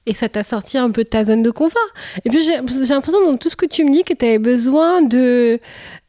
[0.05, 1.81] Et ça t'a sorti un peu de ta zone de confort.
[2.25, 5.01] Et puis j'ai l'impression dans tout ce que tu me dis que tu avais besoin
[5.01, 5.59] de,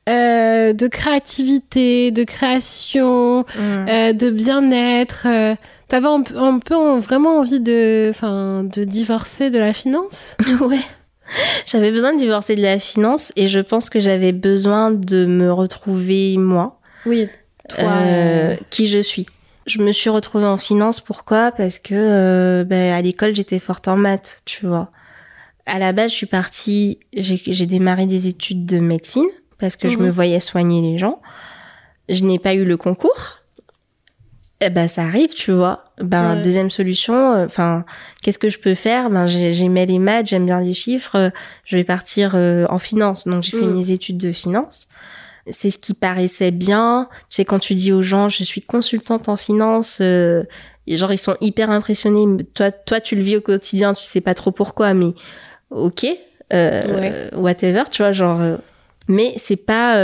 [0.09, 5.27] euh, de créativité, de création, euh, de bien-être.
[5.91, 10.37] T'avais un, peu- un peu en- vraiment envie de, enfin, de divorcer de la finance?
[10.63, 10.79] Ouais.
[11.67, 15.53] J'avais besoin de divorcer de la finance et je pense que j'avais besoin de me
[15.53, 17.29] retrouver moi, Oui,
[17.69, 17.89] toi.
[17.89, 19.27] euh, qui je suis.
[19.67, 21.53] Je me suis retrouvée en finance, pourquoi?
[21.53, 24.91] Parce que euh, ben, à l'école, j'étais forte en maths, tu vois.
[25.67, 29.29] À la base, je suis partie, j'ai démarré des études de médecine
[29.59, 30.07] parce que je Mhm.
[30.07, 31.21] me voyais soigner les gens.
[32.09, 33.40] Je n'ai pas eu le concours.
[34.63, 35.85] Eh ben, ça arrive, tu vois.
[36.03, 36.43] Ben, Ouais.
[36.43, 37.85] deuxième solution, euh, enfin,
[38.23, 39.09] qu'est-ce que je peux faire?
[39.09, 41.17] Ben, j'ai- j'aimais les maths, j'aime bien les chiffres.
[41.17, 41.31] euh,
[41.65, 43.27] je vais partir euh, en finance.
[43.27, 43.75] Donc, j'ai fait Mhm.
[43.75, 44.89] mes études de finance.
[45.51, 47.09] C'est ce qui paraissait bien.
[47.31, 50.43] Tu sais, quand tu dis aux gens, je suis consultante en finance, euh,
[50.87, 52.27] genre, ils sont hyper impressionnés.
[52.55, 55.13] Toi, toi, tu le vis au quotidien, tu sais pas trop pourquoi, mais
[55.71, 56.07] ok,
[56.53, 58.41] euh, whatever, tu vois, genre.
[58.43, 58.57] euh,
[59.09, 59.97] mais c'est pas.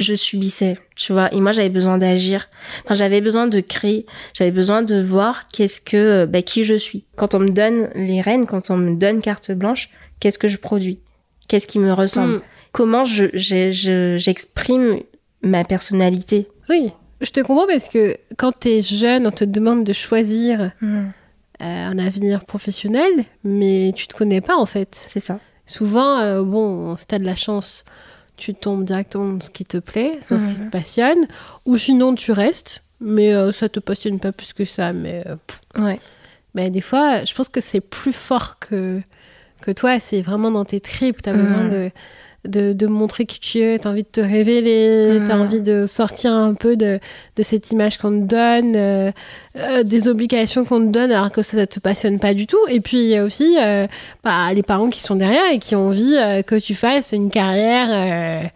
[0.00, 1.32] Euh, je subissais, tu vois.
[1.34, 2.48] Et moi, j'avais besoin d'agir.
[2.84, 4.06] Enfin, j'avais besoin de créer.
[4.34, 7.04] J'avais besoin de voir qu'est-ce que, euh, bah, qui je suis.
[7.16, 9.90] Quand on me donne les rênes, quand on me donne carte blanche,
[10.20, 10.98] qu'est-ce que je produis?
[11.48, 12.34] Qu'est-ce qui me ressemble?
[12.36, 12.42] Hmm.
[12.72, 15.00] Comment je, j'ai- je- j'exprime
[15.42, 16.48] ma personnalité?
[16.68, 16.92] Oui,
[17.22, 20.72] je te comprends parce que quand t'es jeune, on te demande de choisir
[21.60, 23.10] un avenir professionnel,
[23.44, 24.88] mais tu te connais pas en fait.
[25.08, 25.40] C'est ça.
[25.64, 27.84] Souvent, bon, si tu as de la chance,
[28.36, 31.26] tu tombes directement dans ce qui te plaît, dans ce qui te passionne,
[31.64, 34.92] ou sinon tu restes, mais ça te passionne pas plus que ça.
[34.92, 35.24] Mais,
[35.78, 35.98] ouais.
[36.54, 39.00] mais des fois, je pense que c'est plus fort que,
[39.62, 41.90] que toi, c'est vraiment dans tes tripes, tu as besoin de
[42.46, 45.40] de, de, montrer qui tu es, tu as envie de te révéler, tu as mm.
[45.40, 46.98] envie de sortir un peu de,
[47.36, 49.10] de cette image qu'on te donne, euh,
[49.58, 52.58] euh, des obligations qu'on te donne alors que ça ne te passionne pas du tout.
[52.68, 53.86] Et puis il y a aussi euh,
[54.24, 56.16] bah, les parents qui sont derrière et qui ont envie
[56.46, 58.50] que tu fasses une carrière.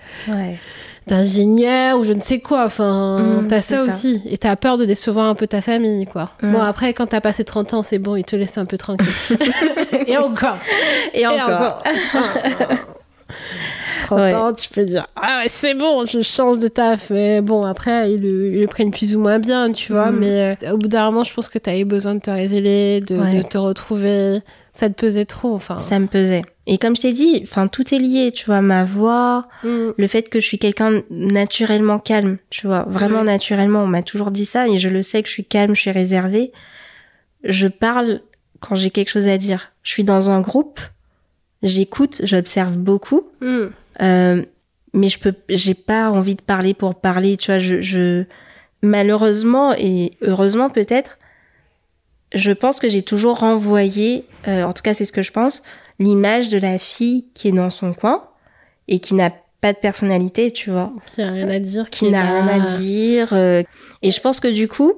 [1.07, 2.64] d'ingénieur ou je ne sais quoi.
[2.64, 4.22] Enfin mm, t'as ça, aussi.
[4.26, 6.30] Et t'as peur de décevoir un peu ta famille quoi.
[6.41, 6.53] Mm.
[6.53, 9.09] bon après quand t'as passé 30 ans c'est bon ils te laissent un peu tranquille.
[10.07, 10.59] Et encore.
[11.14, 11.82] Et, encore,
[14.57, 17.11] tu peux dire Ah c'est bon, je change de taf.
[17.11, 20.11] Mais bon, après, ils le, prennent plus ou moins bien, tu vois.
[20.11, 20.19] Mm.
[20.19, 22.31] Mais euh, au bout d'un moment, je pense que tu as eu besoin de te
[22.31, 24.41] révéler, de, te retrouver.
[24.73, 25.79] Ça te pesait trop, enfin.
[25.79, 26.43] Ça me pesait.
[26.67, 29.91] Et comme je t'ai dit, enfin, tout est lié, tu vois, ma voix, mm.
[29.97, 33.83] le fait que je suis quelqu'un naturellement calme, tu vois, vraiment naturellement.
[33.83, 35.91] On m'a toujours dit ça et je le sais que je suis calme, je suis
[35.91, 36.53] réservée.
[37.43, 38.21] Je parle
[38.61, 39.73] quand j'ai quelque chose à dire.
[39.83, 40.81] Je suis dans un groupe,
[41.63, 43.27] j'écoute, j'observe beaucoup.
[43.41, 43.67] Mm.
[44.01, 44.45] Euh,
[44.93, 47.59] mais je peux, j'ai pas envie de parler pour parler, tu vois.
[47.59, 48.25] Je, je
[48.83, 51.19] malheureusement et heureusement peut-être,
[52.35, 55.63] je pense que j'ai toujours renvoyé, euh, en tout cas c'est ce que je pense,
[55.99, 58.25] l'image de la fille qui est dans son coin
[58.89, 59.31] et qui n'a
[59.61, 60.93] pas de personnalité, tu vois.
[61.07, 61.91] Qui a rien à dire.
[61.91, 63.31] Qui, n'a rien à dire.
[63.33, 63.63] Euh,
[64.03, 64.95] et je pense que du coup,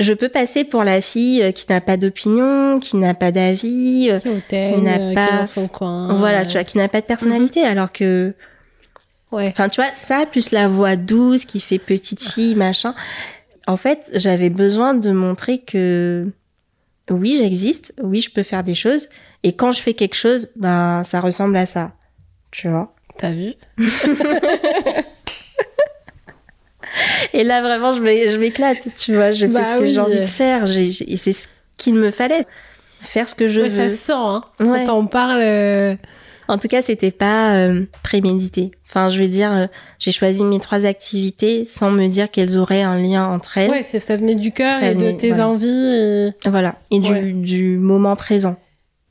[0.00, 4.08] je peux passer pour la fille euh, qui n'a pas d'opinion, qui n'a pas d'avis,
[4.10, 6.16] euh, qui, n'a pas son coin.
[6.16, 7.66] Voilà, tu vois, qui n'a pas de personnalité, mhm.
[7.66, 8.34] alors que
[9.30, 9.48] ouais.
[9.48, 12.94] Enfin, tu vois, ça plus la voix douce qui fait petite fille, machin.
[13.66, 16.26] En fait, j'avais besoin de montrer que
[17.10, 19.08] oui, j'existe, oui, je peux faire des choses
[19.42, 21.92] et quand je fais quelque chose, ben ça ressemble à ça.
[22.50, 23.52] Tu vois T'as vu?
[27.34, 29.30] Et là, vraiment, je m'éclate, tu vois.
[29.30, 30.64] Je fais bah ce que j'ai envie de faire.
[30.70, 32.46] et c'est ce qu'il me fallait.
[33.02, 33.70] Faire ce que je veux.
[33.70, 34.42] Ça se sent, hein.
[34.58, 35.40] Quand on parle.
[35.42, 35.94] Euh,
[36.48, 38.72] en tout cas, c'était pas euh, prémédité.
[38.88, 39.66] Enfin, je veux dire, euh,
[39.98, 43.70] j'ai choisi mes trois activités sans me dire qu'elles auraient un lien entre elles.
[43.70, 46.32] Ouais, ça venait du cœur et de tes envies.
[46.46, 46.76] Voilà.
[46.90, 48.56] Et du, du moment présent.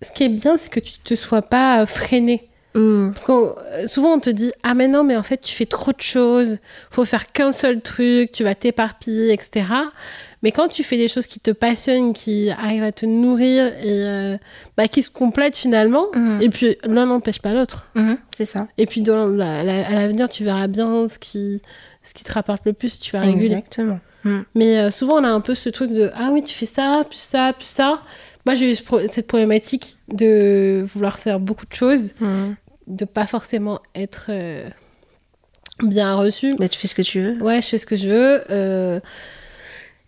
[0.01, 2.48] Ce qui est bien, c'est que tu te sois pas freiné.
[2.75, 3.09] Mm.
[3.11, 5.65] Parce que euh, souvent on te dit ah mais non mais en fait tu fais
[5.65, 6.59] trop de choses,
[6.91, 9.65] faut faire qu'un seul truc, tu vas t'éparpiller etc.
[10.43, 14.05] Mais quand tu fais des choses qui te passionnent, qui arrivent à te nourrir et
[14.05, 14.37] euh,
[14.77, 16.41] bah, qui se complètent finalement, mm.
[16.41, 17.89] et puis l'un n'empêche pas l'autre.
[17.95, 18.17] Mm-hmm.
[18.37, 18.67] c'est ça.
[18.77, 21.61] Et puis dans à l'avenir tu verras bien ce qui
[22.03, 23.45] ce qui te rapporte le plus, tu vas réguler.
[23.45, 23.99] Exactement.
[24.23, 24.39] Mm.
[24.53, 27.03] Mais euh, souvent on a un peu ce truc de ah oui tu fais ça,
[27.09, 28.01] puis ça, puis ça.
[28.45, 28.75] Moi, j'ai eu
[29.07, 32.55] cette problématique de vouloir faire beaucoup de choses, de mmh.
[32.87, 34.67] de pas forcément être euh,
[35.83, 36.55] bien reçu.
[36.59, 37.41] Mais tu fais ce que tu veux.
[37.43, 38.41] Ouais, je fais ce que je veux.
[38.49, 38.99] Euh,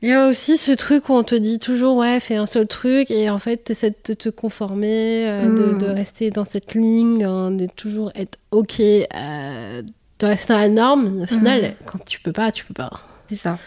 [0.02, 2.68] il y a aussi ce truc où on te dit toujours, ouais, fais un seul
[2.68, 5.92] truc, et en fait, tu essaies de te conformer, euh, de, mmh.
[5.92, 11.22] rester dans cette ligne, de toujours être OK, de rester dans la norme.
[11.22, 11.74] Au final, mmh.
[11.86, 12.92] quand tu peux pas, tu peux pas.
[13.30, 13.60] C'est ça.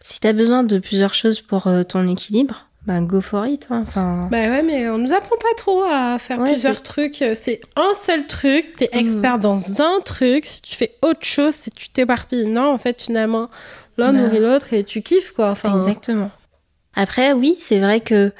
[0.00, 3.66] Si tu as besoin de plusieurs choses pour ton équilibre, bah, go for it.
[3.70, 3.82] Hein.
[3.82, 4.28] Enfin...
[4.30, 7.24] Bah ouais, mais on nous apprend pas trop à faire plusieurs trucs.
[7.34, 8.98] C'est un seul truc, t'es mm.
[8.98, 10.46] expert dans un truc.
[10.46, 13.50] Si tu fais autre chose, si tu t'éparpilles, non, en fait, finalement,
[13.98, 14.20] l'un bah.
[14.20, 15.50] nourrit l'autre et tu kiffes, quoi.
[15.50, 15.76] Enfin...
[15.76, 16.30] Exactement.
[16.94, 18.32] Après, oui, c'est vrai que.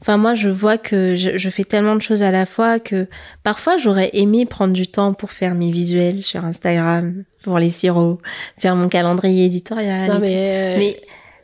[0.00, 3.08] Enfin, moi, je vois que je, fais tellement de choses à la fois que
[3.42, 8.20] parfois, j'aurais aimé prendre du temps pour faire mes visuels sur Instagram, pour les sirops,
[8.58, 10.08] faire mon calendrier éditorial.
[10.08, 10.76] Non, mais...
[10.78, 11.00] mais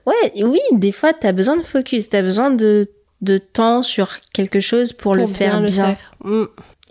[0.07, 2.91] Ouais, oui, des fois, tu as besoin de focus, tu as besoin de,
[3.21, 5.97] de temps sur quelque chose pour, le faire bien.
[6.25, 6.45] Mm.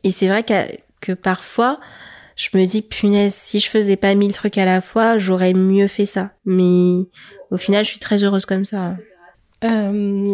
[0.03, 0.53] Et c'est vrai que,
[1.01, 1.79] que parfois,
[2.35, 5.87] je me dis, punaise, si je faisais pas mille trucs à la fois, j'aurais mieux
[5.87, 6.31] fait ça.
[6.45, 7.07] Mais
[7.51, 8.95] au final, je suis très heureuse comme ça.
[9.63, 10.29] Euh,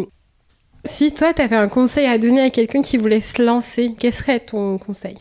[0.84, 4.12] si toi, tu avais un conseil à donner à quelqu'un qui voulait se lancer, quel
[4.12, 5.18] serait ton conseil?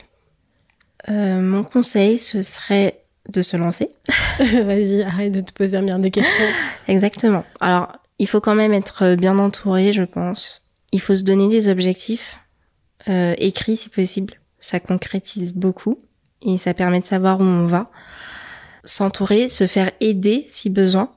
[1.10, 3.89] Euh, Mon conseil, ce serait de se lancer.
[4.39, 6.45] Vas-y, arrête de te poser un milliard de questions.
[6.88, 7.43] Exactement.
[7.59, 10.69] Alors, il faut quand même être bien entouré, je pense.
[10.91, 12.39] Il faut se donner des objectifs
[13.09, 14.36] euh, écrits si possible.
[14.59, 15.99] Ça concrétise beaucoup
[16.41, 17.91] et ça permet de savoir où on va.
[18.84, 21.11] S'entourer, se faire aider si besoin.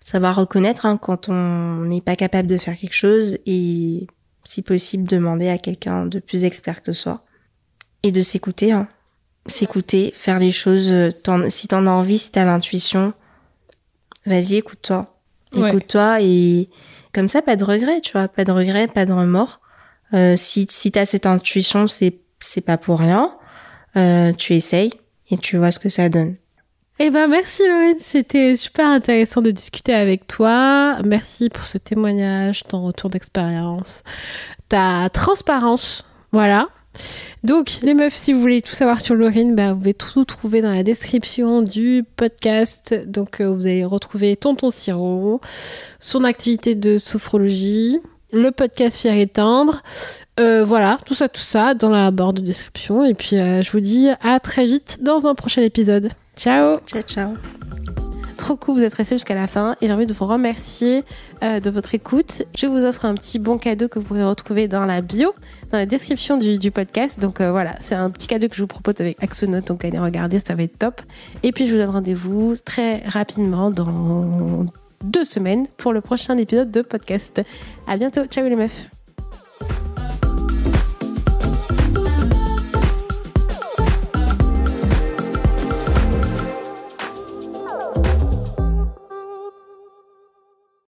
[0.00, 4.06] Savoir reconnaître hein, quand on n'est pas capable de faire quelque chose et
[4.44, 7.24] si possible demander à quelqu'un de plus expert que soi.
[8.02, 8.72] Et de s'écouter.
[8.72, 8.88] Hein
[9.48, 10.90] s'écouter, faire les choses.
[10.90, 11.10] Euh,
[11.48, 13.12] si t'en as envie, si t'as l'intuition,
[14.26, 15.12] vas-y, écoute-toi.
[15.54, 16.68] Écoute-toi et
[17.14, 19.60] comme ça, pas de regret, tu vois, pas de regret, pas de remords.
[20.12, 23.34] Euh, si si t'as cette intuition, c'est c'est pas pour rien.
[23.96, 24.90] Euh, tu essayes
[25.30, 26.36] et tu vois ce que ça donne.
[26.98, 30.98] Eh ben merci Lorraine, c'était super intéressant de discuter avec toi.
[31.04, 34.02] Merci pour ce témoignage, ton retour d'expérience,
[34.68, 36.04] ta transparence.
[36.32, 36.68] Voilà.
[37.44, 40.62] Donc, les meufs, si vous voulez tout savoir sur Laurine, bah, vous pouvez tout trouver
[40.62, 42.94] dans la description du podcast.
[43.06, 45.40] Donc, euh, vous allez retrouver Tonton Siro,
[46.00, 48.00] son activité de sophrologie,
[48.32, 49.82] le podcast Fier et Tendre.
[50.40, 53.04] Euh, voilà, tout ça, tout ça dans la barre de description.
[53.04, 56.08] Et puis, euh, je vous dis à très vite dans un prochain épisode.
[56.36, 57.85] Ciao Ciao, ciao
[58.46, 61.02] trop cool, vous êtes restés jusqu'à la fin et j'ai envie de vous remercier
[61.42, 62.44] euh, de votre écoute.
[62.56, 65.34] Je vous offre un petit bon cadeau que vous pourrez retrouver dans la bio,
[65.72, 67.18] dans la description du, podcast.
[67.18, 69.98] Donc euh, voilà, c'est un petit cadeau que je vous propose avec Axonote, donc allez
[69.98, 71.00] regarder, ça va être top.
[71.42, 74.64] Et puis je vous donne rendez-vous très rapidement dans
[75.02, 77.42] deux semaines pour le prochain épisode de podcast.
[77.88, 78.88] À bientôt, ciao les meufs